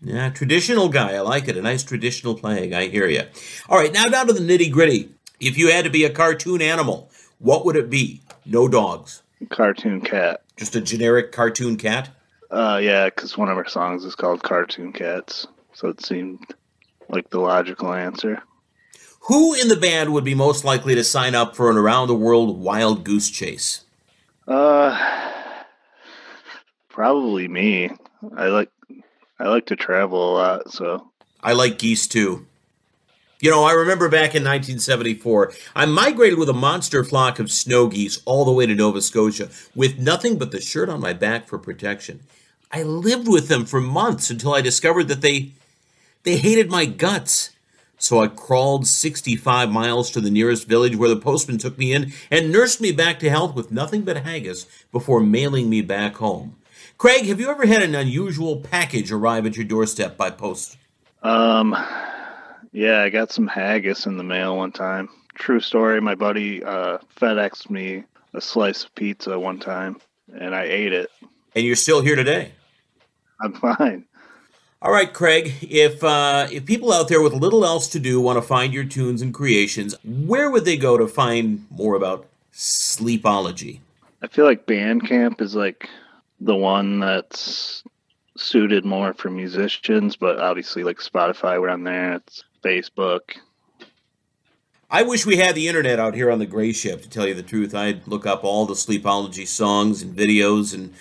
Yeah, 0.01 0.29
traditional 0.29 0.89
guy. 0.89 1.15
I 1.15 1.21
like 1.21 1.47
it. 1.47 1.57
A 1.57 1.61
nice 1.61 1.83
traditional 1.83 2.35
plague. 2.35 2.73
I 2.73 2.87
hear 2.87 3.07
you. 3.07 3.23
All 3.67 3.79
right, 3.79 3.91
now 3.91 4.05
down 4.05 4.27
to 4.27 4.33
the 4.33 4.39
nitty 4.39 4.71
gritty. 4.71 5.09
If 5.39 5.57
you 5.57 5.71
had 5.71 5.85
to 5.85 5.89
be 5.89 6.03
a 6.03 6.09
cartoon 6.09 6.61
animal, 6.61 7.09
what 7.39 7.65
would 7.65 7.75
it 7.75 7.89
be? 7.89 8.21
No 8.45 8.67
dogs. 8.67 9.23
Cartoon 9.49 10.01
cat. 10.01 10.41
Just 10.57 10.75
a 10.75 10.81
generic 10.81 11.31
cartoon 11.31 11.77
cat? 11.77 12.09
Uh, 12.49 12.79
yeah, 12.81 13.05
because 13.05 13.37
one 13.37 13.49
of 13.49 13.57
our 13.57 13.67
songs 13.67 14.05
is 14.05 14.15
called 14.15 14.43
Cartoon 14.43 14.93
Cats, 14.93 15.47
so 15.73 15.89
it 15.89 16.05
seemed 16.05 16.39
like 17.09 17.29
the 17.29 17.39
logical 17.39 17.93
answer. 17.93 18.41
Who 19.21 19.55
in 19.55 19.67
the 19.67 19.75
band 19.75 20.13
would 20.13 20.23
be 20.23 20.35
most 20.35 20.63
likely 20.63 20.95
to 20.95 21.03
sign 21.03 21.33
up 21.33 21.55
for 21.55 21.69
an 21.71 21.77
around 21.77 22.07
the 22.07 22.15
world 22.15 22.59
wild 22.59 23.03
goose 23.03 23.29
chase? 23.29 23.83
Uh, 24.47 24.95
probably 26.89 27.47
me. 27.47 27.89
I 28.37 28.47
like 28.47 28.69
I 29.39 29.47
like 29.47 29.65
to 29.67 29.75
travel 29.75 30.31
a 30.31 30.33
lot, 30.33 30.71
so 30.71 31.11
I 31.41 31.53
like 31.53 31.79
geese 31.79 32.07
too. 32.07 32.45
You 33.41 33.51
know, 33.51 33.63
I 33.63 33.73
remember 33.73 34.07
back 34.07 34.33
in 34.33 34.43
1974, 34.43 35.53
I 35.75 35.85
migrated 35.85 36.39
with 36.39 36.47
a 36.47 36.53
monster 36.53 37.03
flock 37.03 37.37
of 37.37 37.51
snow 37.51 37.87
geese 37.87 38.21
all 38.25 38.45
the 38.45 38.51
way 38.51 38.65
to 38.65 38.73
Nova 38.73 39.01
Scotia 39.01 39.49
with 39.75 39.99
nothing 39.99 40.37
but 40.37 40.51
the 40.51 40.61
shirt 40.61 40.87
on 40.87 41.01
my 41.01 41.11
back 41.11 41.47
for 41.47 41.57
protection. 41.57 42.21
I 42.71 42.83
lived 42.83 43.27
with 43.27 43.47
them 43.49 43.65
for 43.65 43.81
months 43.81 44.29
until 44.29 44.53
I 44.53 44.61
discovered 44.61 45.09
that 45.09 45.21
they 45.21 45.51
they 46.23 46.37
hated 46.37 46.69
my 46.69 46.85
guts. 46.85 47.51
So 47.97 48.21
I 48.21 48.27
crawled 48.27 48.87
65 48.87 49.71
miles 49.71 50.11
to 50.11 50.21
the 50.21 50.31
nearest 50.31 50.67
village 50.67 50.95
where 50.95 51.09
the 51.09 51.15
postman 51.15 51.57
took 51.57 51.77
me 51.77 51.93
in 51.93 52.13
and 52.29 52.51
nursed 52.51 52.81
me 52.81 52.91
back 52.91 53.19
to 53.19 53.29
health 53.29 53.55
with 53.55 53.71
nothing 53.71 54.01
but 54.01 54.17
haggis 54.17 54.65
before 54.91 55.21
mailing 55.21 55.69
me 55.69 55.81
back 55.81 56.15
home. 56.15 56.55
Craig, 56.97 57.25
have 57.25 57.39
you 57.39 57.49
ever 57.49 57.65
had 57.65 57.83
an 57.83 57.95
unusual 57.95 58.57
package 58.57 59.11
arrive 59.11 59.45
at 59.45 59.55
your 59.55 59.65
doorstep 59.65 60.17
by 60.17 60.29
post? 60.29 60.77
Um, 61.21 61.75
yeah, 62.75 63.01
I 63.01 63.09
got 63.09 63.31
some 63.31 63.47
haggis 63.47 64.05
in 64.05 64.17
the 64.17 64.23
mail 64.23 64.57
one 64.57 64.73
time. 64.73 65.07
True 65.35 65.61
story. 65.61 66.01
My 66.01 66.13
buddy 66.13 66.61
uh, 66.61 66.97
FedExed 67.15 67.69
me 67.69 68.03
a 68.33 68.41
slice 68.41 68.83
of 68.83 68.93
pizza 68.95 69.39
one 69.39 69.59
time, 69.59 70.01
and 70.37 70.53
I 70.53 70.65
ate 70.65 70.91
it. 70.91 71.09
And 71.55 71.65
you're 71.65 71.77
still 71.77 72.01
here 72.01 72.17
today. 72.17 72.51
I'm 73.39 73.53
fine. 73.53 74.03
All 74.81 74.91
right, 74.91 75.11
Craig. 75.11 75.53
If 75.61 76.03
uh, 76.03 76.47
if 76.51 76.65
people 76.65 76.91
out 76.91 77.07
there 77.07 77.21
with 77.21 77.31
little 77.31 77.63
else 77.63 77.87
to 77.89 77.99
do 77.99 78.19
want 78.19 78.37
to 78.37 78.41
find 78.41 78.73
your 78.73 78.83
tunes 78.83 79.21
and 79.21 79.33
creations, 79.33 79.95
where 80.03 80.51
would 80.51 80.65
they 80.65 80.75
go 80.75 80.97
to 80.97 81.07
find 81.07 81.65
more 81.69 81.95
about 81.95 82.27
Sleepology? 82.53 83.79
I 84.21 84.27
feel 84.27 84.43
like 84.43 84.65
Bandcamp 84.65 85.39
is 85.39 85.55
like 85.55 85.87
the 86.41 86.55
one 86.57 86.99
that's 86.99 87.83
suited 88.35 88.83
more 88.83 89.13
for 89.13 89.29
musicians, 89.29 90.17
but 90.17 90.39
obviously 90.39 90.83
like 90.83 90.97
Spotify, 90.97 91.59
we're 91.61 91.69
on 91.69 91.85
there. 91.85 92.15
It's 92.15 92.43
Facebook. 92.65 93.37
I 94.89 95.03
wish 95.03 95.25
we 95.25 95.37
had 95.37 95.55
the 95.55 95.67
internet 95.67 95.99
out 95.99 96.15
here 96.15 96.31
on 96.31 96.39
the 96.39 96.45
gray 96.45 96.71
ship. 96.71 97.01
To 97.01 97.09
tell 97.09 97.27
you 97.27 97.33
the 97.33 97.43
truth, 97.43 97.75
I'd 97.75 98.07
look 98.07 98.25
up 98.25 98.43
all 98.43 98.65
the 98.65 98.73
Sleepology 98.73 99.47
songs 99.47 100.01
and 100.01 100.15
videos 100.15 100.73
and 100.73 100.93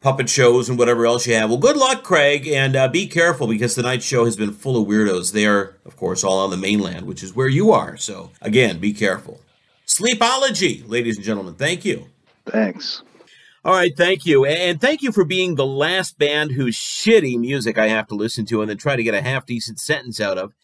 puppet 0.00 0.28
shows 0.28 0.68
and 0.68 0.78
whatever 0.78 1.06
else 1.06 1.26
you 1.26 1.34
have. 1.34 1.50
Well, 1.50 1.58
good 1.58 1.76
luck, 1.76 2.02
Craig, 2.02 2.46
and 2.48 2.74
uh, 2.74 2.88
be 2.88 3.06
careful 3.06 3.46
because 3.46 3.74
tonight's 3.74 4.04
show 4.04 4.24
has 4.24 4.36
been 4.36 4.52
full 4.52 4.80
of 4.80 4.88
weirdos. 4.88 5.32
They 5.32 5.46
are, 5.46 5.76
of 5.84 5.96
course, 5.96 6.24
all 6.24 6.38
on 6.38 6.50
the 6.50 6.56
mainland, 6.56 7.06
which 7.06 7.22
is 7.22 7.36
where 7.36 7.48
you 7.48 7.70
are. 7.72 7.96
So, 7.96 8.30
again, 8.40 8.78
be 8.78 8.92
careful. 8.92 9.40
Sleepology, 9.86 10.88
ladies 10.88 11.16
and 11.16 11.24
gentlemen. 11.24 11.54
Thank 11.54 11.84
you. 11.84 12.06
Thanks. 12.46 13.02
All 13.62 13.74
right, 13.74 13.94
thank 13.94 14.24
you. 14.24 14.46
And 14.46 14.80
thank 14.80 15.02
you 15.02 15.12
for 15.12 15.24
being 15.24 15.54
the 15.54 15.66
last 15.66 16.18
band 16.18 16.52
whose 16.52 16.76
shitty 16.76 17.38
music 17.38 17.76
I 17.76 17.88
have 17.88 18.06
to 18.08 18.14
listen 18.14 18.46
to 18.46 18.62
and 18.62 18.70
then 18.70 18.78
try 18.78 18.96
to 18.96 19.02
get 19.02 19.14
a 19.14 19.20
half 19.20 19.44
decent 19.44 19.78
sentence 19.78 20.18
out 20.20 20.38
of. 20.38 20.54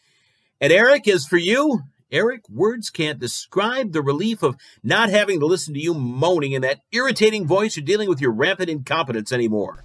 And 0.59 0.73
Eric, 0.73 1.07
is 1.07 1.27
for 1.27 1.37
you, 1.37 1.81
Eric, 2.11 2.49
words 2.49 2.89
can't 2.89 3.19
describe 3.19 3.91
the 3.91 4.01
relief 4.01 4.41
of 4.41 4.55
not 4.83 5.09
having 5.09 5.39
to 5.39 5.45
listen 5.45 5.75
to 5.75 5.79
you 5.79 5.93
moaning 5.93 6.53
in 6.53 6.63
that 6.63 6.79
irritating 6.91 7.45
voice 7.45 7.77
or 7.77 7.81
dealing 7.81 8.09
with 8.09 8.19
your 8.19 8.31
rampant 8.31 8.69
incompetence 8.69 9.31
anymore. 9.31 9.83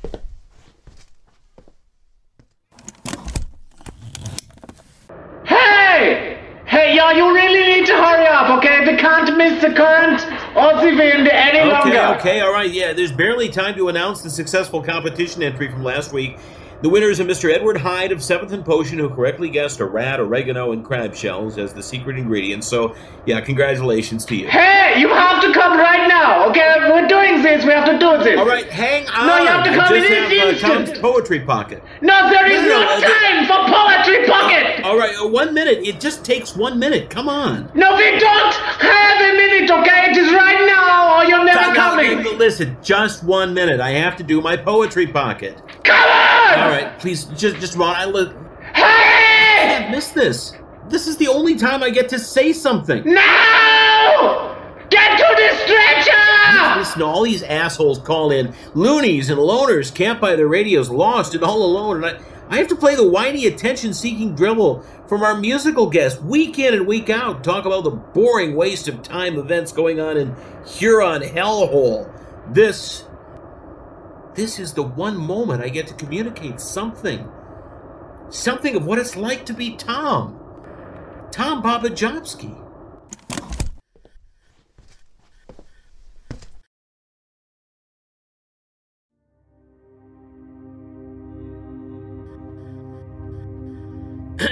Hey! 5.44 6.38
Hey, 6.64 6.96
y'all, 6.96 7.12
you 7.12 7.34
really 7.34 7.80
need 7.80 7.86
to 7.86 7.92
hurry 7.92 8.26
up, 8.26 8.56
okay? 8.56 8.80
We 8.90 8.96
can't 8.96 9.36
miss 9.36 9.60
the 9.60 9.74
current 9.74 10.20
Aussie 10.54 10.96
wind 10.96 11.28
any 11.28 11.58
okay, 11.58 11.70
longer. 11.70 11.88
Okay, 11.88 12.18
okay, 12.18 12.40
all 12.40 12.52
right, 12.52 12.70
yeah. 12.70 12.94
There's 12.94 13.12
barely 13.12 13.50
time 13.50 13.74
to 13.74 13.88
announce 13.88 14.22
the 14.22 14.30
successful 14.30 14.82
competition 14.82 15.42
entry 15.42 15.70
from 15.70 15.82
last 15.82 16.14
week 16.14 16.38
the 16.82 16.88
winners 16.88 17.20
are 17.20 17.24
Mr. 17.24 17.48
Edward 17.48 17.76
Hyde 17.76 18.10
of 18.10 18.20
Seventh 18.20 18.50
and 18.50 18.64
Potion, 18.64 18.98
who 18.98 19.08
correctly 19.08 19.48
guessed 19.48 19.78
a 19.78 19.84
rat, 19.84 20.18
oregano, 20.18 20.72
and 20.72 20.84
crab 20.84 21.14
shells 21.14 21.56
as 21.56 21.72
the 21.72 21.80
secret 21.80 22.18
ingredients. 22.18 22.66
So, 22.66 22.96
yeah, 23.24 23.40
congratulations 23.40 24.24
to 24.24 24.34
you. 24.34 24.48
Hey, 24.48 24.98
you 24.98 25.08
have 25.10 25.40
to 25.42 25.52
come 25.52 25.78
right 25.78 26.08
now, 26.08 26.50
okay? 26.50 26.90
We're 26.90 27.06
doing 27.06 27.40
this. 27.40 27.64
We 27.64 27.70
have 27.70 27.84
to 27.84 27.96
do 28.00 28.24
this. 28.24 28.36
All 28.36 28.46
right, 28.46 28.68
hang 28.68 29.06
on. 29.10 29.28
No, 29.28 29.38
you 29.38 29.46
have 29.46 29.64
to 29.64 29.70
I 29.70 29.76
come 29.76 29.94
in 29.94 30.02
this 30.02 30.60
have, 30.60 30.72
uh. 30.72 30.86
Tom's 30.86 30.98
poetry 30.98 31.38
pocket. 31.42 31.84
No, 32.00 32.28
there 32.28 32.50
is 32.50 32.62
No, 32.62 32.80
no, 32.80 32.98
no, 32.98 33.00
time 33.00 33.46
for 33.46 33.72
poetry 33.72 34.26
pocket. 34.26 34.84
All 34.84 34.98
right, 34.98 35.14
uh, 35.22 35.28
one 35.28 35.54
minute. 35.54 35.86
It 35.86 36.00
just 36.00 36.24
takes 36.24 36.56
one 36.56 36.80
minute. 36.80 37.10
Come 37.10 37.28
on. 37.28 37.70
No, 37.76 37.94
we 37.94 38.18
don't 38.18 38.54
have 38.54 39.20
a 39.20 39.36
minute, 39.36 39.70
okay? 39.70 40.10
It 40.10 40.16
is 40.16 40.32
right 40.32 40.66
now, 40.66 41.18
or 41.20 41.24
you're 41.26 41.44
never 41.44 41.60
now, 41.60 41.74
coming. 41.74 42.38
Listen, 42.38 42.76
just 42.82 43.22
one 43.22 43.54
minute. 43.54 43.78
I 43.78 43.90
have 43.90 44.16
to 44.16 44.24
do 44.24 44.40
my 44.40 44.56
poetry 44.56 45.06
pocket. 45.06 45.62
All 46.58 46.68
right, 46.68 46.98
please, 46.98 47.24
just, 47.36 47.56
just 47.56 47.76
Ron. 47.76 47.96
I 47.96 48.04
look. 48.04 48.34
Hey! 48.74 48.82
I 48.82 49.64
can't 49.64 49.90
miss 49.90 50.10
this. 50.10 50.52
This 50.88 51.06
is 51.06 51.16
the 51.16 51.28
only 51.28 51.56
time 51.56 51.82
I 51.82 51.90
get 51.90 52.08
to 52.10 52.18
say 52.18 52.52
something. 52.52 53.02
No! 53.04 54.56
Get 54.90 55.16
to 55.16 55.34
the 55.36 55.56
stretcher! 55.64 56.78
Listen, 56.78 57.02
all 57.02 57.22
these 57.22 57.42
assholes 57.42 57.98
call 57.98 58.30
in 58.30 58.54
loonies 58.74 59.30
and 59.30 59.38
loners, 59.38 59.94
camped 59.94 60.20
by 60.20 60.36
their 60.36 60.48
radios, 60.48 60.90
lost 60.90 61.34
and 61.34 61.42
all 61.42 61.62
alone, 61.62 62.04
and 62.04 62.06
I, 62.06 62.20
I 62.50 62.58
have 62.58 62.68
to 62.68 62.76
play 62.76 62.94
the 62.94 63.08
whiny, 63.08 63.46
attention-seeking 63.46 64.34
dribble 64.34 64.84
from 65.08 65.22
our 65.22 65.38
musical 65.38 65.88
guests 65.88 66.20
week 66.20 66.58
in 66.58 66.74
and 66.74 66.86
week 66.86 67.08
out. 67.08 67.42
Talk 67.42 67.64
about 67.64 67.84
the 67.84 67.90
boring 67.90 68.54
waste 68.54 68.88
of 68.88 69.02
time 69.02 69.38
events 69.38 69.72
going 69.72 70.00
on 70.00 70.18
in 70.18 70.36
Huron 70.66 71.22
hellhole. 71.22 72.12
This, 72.52 73.04
this 74.34 74.58
is 74.58 74.72
the 74.72 74.82
one 74.82 75.16
moment 75.16 75.62
I 75.62 75.68
get 75.68 75.86
to 75.88 75.94
communicate 75.94 76.60
something, 76.60 77.28
something 78.30 78.74
of 78.74 78.86
what 78.86 78.98
it's 78.98 79.16
like 79.16 79.44
to 79.46 79.52
be 79.52 79.76
Tom, 79.76 80.38
Tom 81.30 81.62
Bobbajobski. 81.62 82.58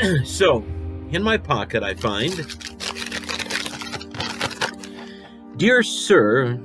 so, 0.26 0.62
in 1.11 1.22
my 1.22 1.39
pocket, 1.39 1.83
I 1.83 1.95
find 1.95 2.33
Dear 5.61 5.83
Sir, 5.83 6.57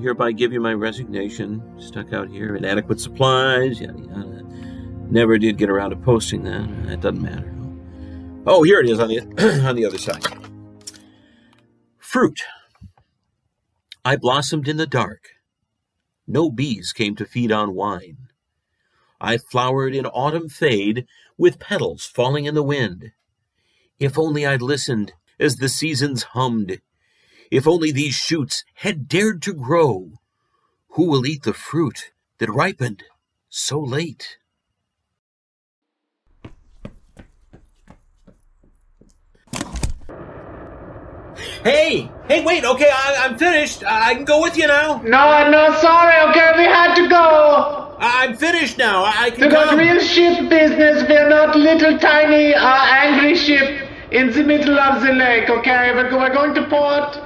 hereby 0.00 0.30
give 0.30 0.52
you 0.52 0.60
my 0.60 0.72
resignation. 0.72 1.60
Stuck 1.80 2.12
out 2.12 2.28
here, 2.28 2.54
inadequate 2.54 3.00
supplies, 3.00 3.80
yada 3.80 3.98
yada. 3.98 4.44
Never 5.10 5.38
did 5.38 5.58
get 5.58 5.68
around 5.68 5.90
to 5.90 5.96
posting 5.96 6.44
that. 6.44 6.68
That 6.86 7.00
doesn't 7.00 7.20
matter. 7.20 7.52
Oh, 8.46 8.62
here 8.62 8.78
it 8.78 8.88
is 8.88 9.00
on 9.00 9.08
the 9.08 9.22
on 9.66 9.74
the 9.74 9.84
other 9.84 9.98
side. 9.98 10.24
Fruit. 11.98 12.40
I 14.04 14.14
blossomed 14.14 14.68
in 14.68 14.76
the 14.76 14.86
dark. 14.86 15.30
No 16.28 16.48
bees 16.48 16.92
came 16.92 17.16
to 17.16 17.24
feed 17.24 17.50
on 17.50 17.74
wine. 17.74 18.28
I 19.20 19.38
flowered 19.38 19.96
in 19.96 20.06
autumn 20.06 20.48
fade 20.48 21.08
with 21.36 21.58
petals 21.58 22.04
falling 22.04 22.44
in 22.44 22.54
the 22.54 22.62
wind. 22.62 23.10
If 23.98 24.16
only 24.16 24.46
I'd 24.46 24.62
listened 24.62 25.12
as 25.40 25.56
the 25.56 25.68
seasons 25.68 26.22
hummed. 26.22 26.80
If 27.50 27.66
only 27.66 27.92
these 27.92 28.14
shoots 28.14 28.64
had 28.74 29.08
dared 29.08 29.42
to 29.42 29.54
grow. 29.54 30.12
Who 30.90 31.08
will 31.08 31.26
eat 31.26 31.44
the 31.44 31.54
fruit 31.54 32.12
that 32.38 32.50
ripened 32.50 33.04
so 33.48 33.80
late? 33.80 34.38
Hey, 41.64 42.10
hey, 42.28 42.44
wait, 42.44 42.64
okay, 42.64 42.90
I, 42.92 43.26
I'm 43.26 43.38
finished. 43.38 43.84
I, 43.84 44.10
I 44.10 44.14
can 44.14 44.24
go 44.24 44.42
with 44.42 44.56
you 44.56 44.66
now. 44.66 45.00
No, 45.04 45.50
no, 45.50 45.74
sorry, 45.80 46.18
okay? 46.30 46.52
We 46.56 46.64
had 46.64 46.94
to 46.96 47.08
go. 47.08 47.96
I'm 48.00 48.36
finished 48.36 48.78
now. 48.78 49.04
I, 49.04 49.14
I 49.26 49.30
can 49.30 49.48
Because 49.48 49.70
come. 49.70 49.78
real 49.78 50.00
ship 50.00 50.48
business, 50.48 51.08
we're 51.08 51.28
not 51.28 51.56
little 51.56 51.98
tiny 51.98 52.54
uh, 52.54 52.66
angry 52.66 53.36
ship 53.36 53.88
in 54.12 54.30
the 54.32 54.44
middle 54.44 54.78
of 54.78 55.02
the 55.02 55.12
lake, 55.12 55.50
okay? 55.50 55.92
We're, 55.94 56.16
we're 56.16 56.32
going 56.34 56.54
to 56.54 56.66
port. 56.68 57.18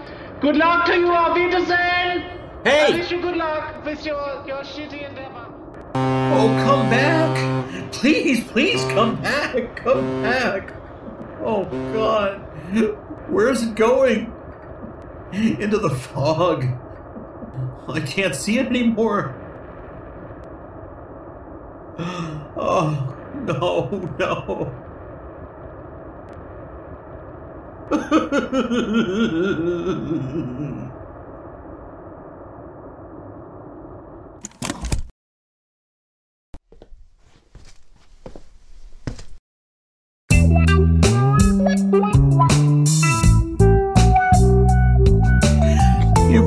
Good 0.43 0.57
luck 0.57 0.87
to 0.87 0.97
you, 0.97 1.07
Wiedersehen. 1.07 2.23
Hey! 2.65 2.87
I 2.87 2.91
wish 2.97 3.13
you 3.13 3.23
good 3.23 3.37
luck 3.37 3.85
with 3.85 4.05
your, 4.05 4.43
your 4.45 4.65
shitty 4.65 5.09
endeavor. 5.09 5.47
Oh, 5.95 6.49
come 6.65 6.91
back. 6.91 7.93
Please, 7.93 8.43
please 8.49 8.83
come 8.87 9.23
back. 9.23 9.77
Come 9.77 10.23
back. 10.25 10.75
Oh, 11.45 11.65
God. 11.93 12.41
Where 13.31 13.51
is 13.51 13.63
it 13.63 13.77
going? 13.77 14.33
Into 15.33 15.79
the 15.79 15.91
fog. 15.91 16.65
I 17.89 18.01
can't 18.01 18.35
see 18.35 18.59
it 18.59 18.67
anymore. 18.67 19.39
Oh, 22.55 23.17
no, 23.47 23.89
no. 24.19 24.82
You've 27.91 27.99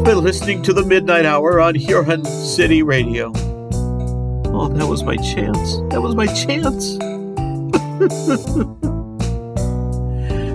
been 0.04 0.24
listening 0.24 0.64
to 0.64 0.74
the 0.74 0.84
Midnite 0.84 1.26
Hour 1.26 1.60
on 1.60 1.76
Huron 1.76 2.24
City 2.26 2.82
Radio. 2.82 3.32
Oh, 4.48 4.70
that 4.74 4.88
was 4.88 5.04
my 5.04 5.18
chance. 5.18 5.76
That 5.92 6.02
was 6.02 6.16
my 6.16 6.28
chance. 6.28 6.98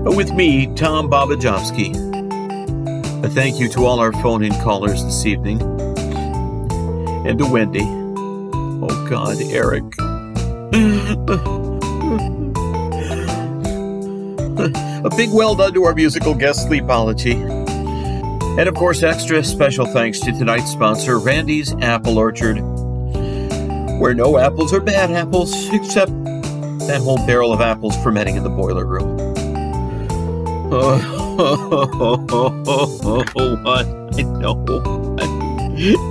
With 0.02 0.32
me, 0.32 0.66
Tom 0.74 1.08
Bobbajobski. 1.08 1.94
A 3.24 3.28
thank 3.28 3.60
you 3.60 3.68
to 3.70 3.84
all 3.84 4.00
our 4.00 4.12
phone 4.14 4.42
in 4.42 4.52
callers 4.62 5.04
this 5.04 5.26
evening. 5.26 5.60
And 7.26 7.38
to 7.38 7.46
Wendy. 7.46 7.84
Oh, 7.84 9.06
God, 9.08 9.36
Eric. 9.42 9.84
A 15.02 15.10
big 15.16 15.30
well 15.32 15.54
done 15.54 15.72
to 15.74 15.84
our 15.84 15.94
musical 15.94 16.34
guest, 16.34 16.68
Sleepology. 16.68 17.34
And 18.58 18.68
of 18.68 18.74
course, 18.74 19.02
extra 19.02 19.42
special 19.42 19.86
thanks 19.86 20.20
to 20.20 20.32
tonight's 20.32 20.70
sponsor, 20.70 21.18
Randy's 21.18 21.72
Apple 21.74 22.18
Orchard, 22.18 22.58
where 23.98 24.12
no 24.12 24.36
apples 24.36 24.74
are 24.74 24.80
bad 24.80 25.10
apples, 25.12 25.52
except 25.72 26.12
that 26.86 27.00
whole 27.02 27.16
barrel 27.26 27.52
of 27.52 27.60
apples 27.60 27.96
fermenting 28.02 28.36
in 28.36 28.42
the 28.42 28.50
boiler 28.50 28.84
room. 28.84 29.09
Oh, 30.72 32.16
what? 33.62 33.86
I 34.16 34.22
know. 34.22 35.16
I, 35.18 35.24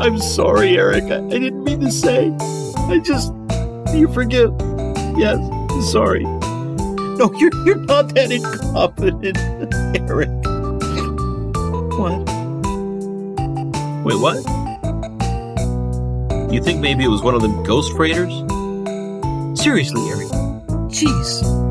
I'm 0.05 0.19
sorry, 0.19 0.77
Eric. 0.77 1.05
I, 1.05 1.17
I 1.17 1.29
didn't 1.29 1.63
mean 1.63 1.79
to 1.81 1.91
say. 1.91 2.35
I 2.77 2.99
just. 2.99 3.33
You 3.93 4.11
forgive. 4.13 4.53
Yes, 5.17 5.39
sorry. 5.91 6.23
No, 6.23 7.31
you're, 7.37 7.53
you're 7.65 7.75
not 7.75 8.13
that 8.15 8.31
incompetent, 8.31 9.37
Eric. 10.09 10.29
What? 11.97 12.19
Wait, 14.05 14.19
what? 14.19 14.37
You 16.53 16.63
think 16.63 16.79
maybe 16.79 17.03
it 17.03 17.09
was 17.09 17.21
one 17.21 17.35
of 17.35 17.41
them 17.41 17.63
ghost 17.63 17.93
freighters? 17.95 18.33
Seriously, 19.59 20.01
Eric. 20.09 20.27
Jeez. 20.89 21.68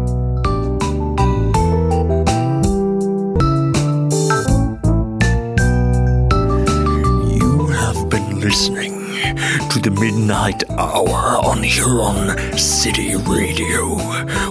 Midnite 10.29 10.69
Hour 10.77 11.43
on 11.43 11.63
Huron 11.63 12.37
City 12.59 13.17
Radio 13.17 13.95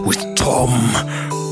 with 0.01 0.17
Tom 0.35 0.71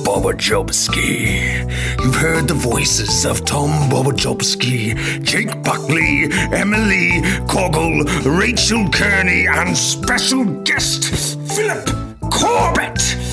Bobbajobski. 0.04 1.60
You've 2.04 2.16
heard 2.16 2.48
the 2.48 2.56
voices 2.56 3.24
of 3.24 3.46
Tom 3.46 3.70
Bobbajobski, 3.88 5.24
Jake 5.24 5.62
Buckley, 5.62 6.24
Emily 6.52 7.22
Coggle, 7.46 8.04
Rachel 8.40 8.90
Kearney, 8.90 9.46
and 9.48 9.78
special 9.78 10.44
guest 10.64 11.06
Philip 11.54 11.88
Corbett. 12.32 13.25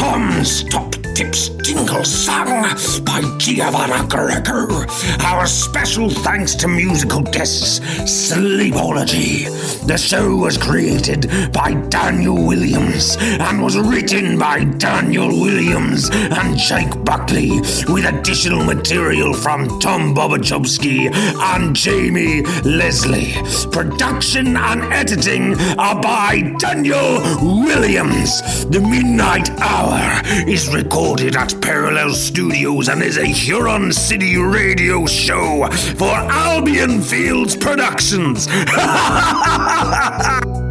Tom's 0.00 0.64
Top 0.64 0.90
Tips 1.14 1.50
Jingle 1.62 2.04
Song 2.04 2.62
by 3.04 3.20
Giovanna 3.36 4.08
Greco. 4.08 4.86
Our 5.22 5.46
special 5.46 6.08
thanks 6.08 6.54
to 6.54 6.68
musical 6.68 7.20
guests 7.20 7.80
Sleepology. 8.08 9.44
The 9.86 9.98
show 9.98 10.34
was 10.36 10.56
created 10.56 11.30
by 11.52 11.74
Daniel 11.90 12.46
Williams 12.46 13.18
and 13.20 13.62
was 13.62 13.76
written 13.76 14.38
by 14.38 14.64
Daniel 14.64 15.28
Williams 15.28 16.08
and 16.12 16.56
Jake 16.56 17.04
Buckley 17.04 17.60
with 17.88 18.06
additional 18.06 18.64
material 18.64 19.34
from 19.34 19.68
Tom 19.80 20.14
Bobbajobski 20.14 21.12
and 21.12 21.76
Jamie 21.76 22.42
Leslie. 22.64 23.34
Production 23.70 24.56
and 24.56 24.82
editing 24.92 25.54
are 25.78 26.00
by 26.00 26.54
Daniel 26.58 27.20
Williams. 27.42 28.64
The 28.66 28.78
Midnite 28.78 29.50
Hour 29.90 30.22
is 30.48 30.72
recorded 30.72 31.36
at 31.36 31.60
Parallel 31.60 32.10
Studios 32.10 32.88
and 32.88 33.02
is 33.02 33.18
a 33.18 33.26
Huron 33.26 33.92
City 33.92 34.36
radio 34.36 35.06
show 35.06 35.68
for 35.96 36.12
Albion 36.12 37.00
Fields 37.00 37.56
Productions. 37.56 38.46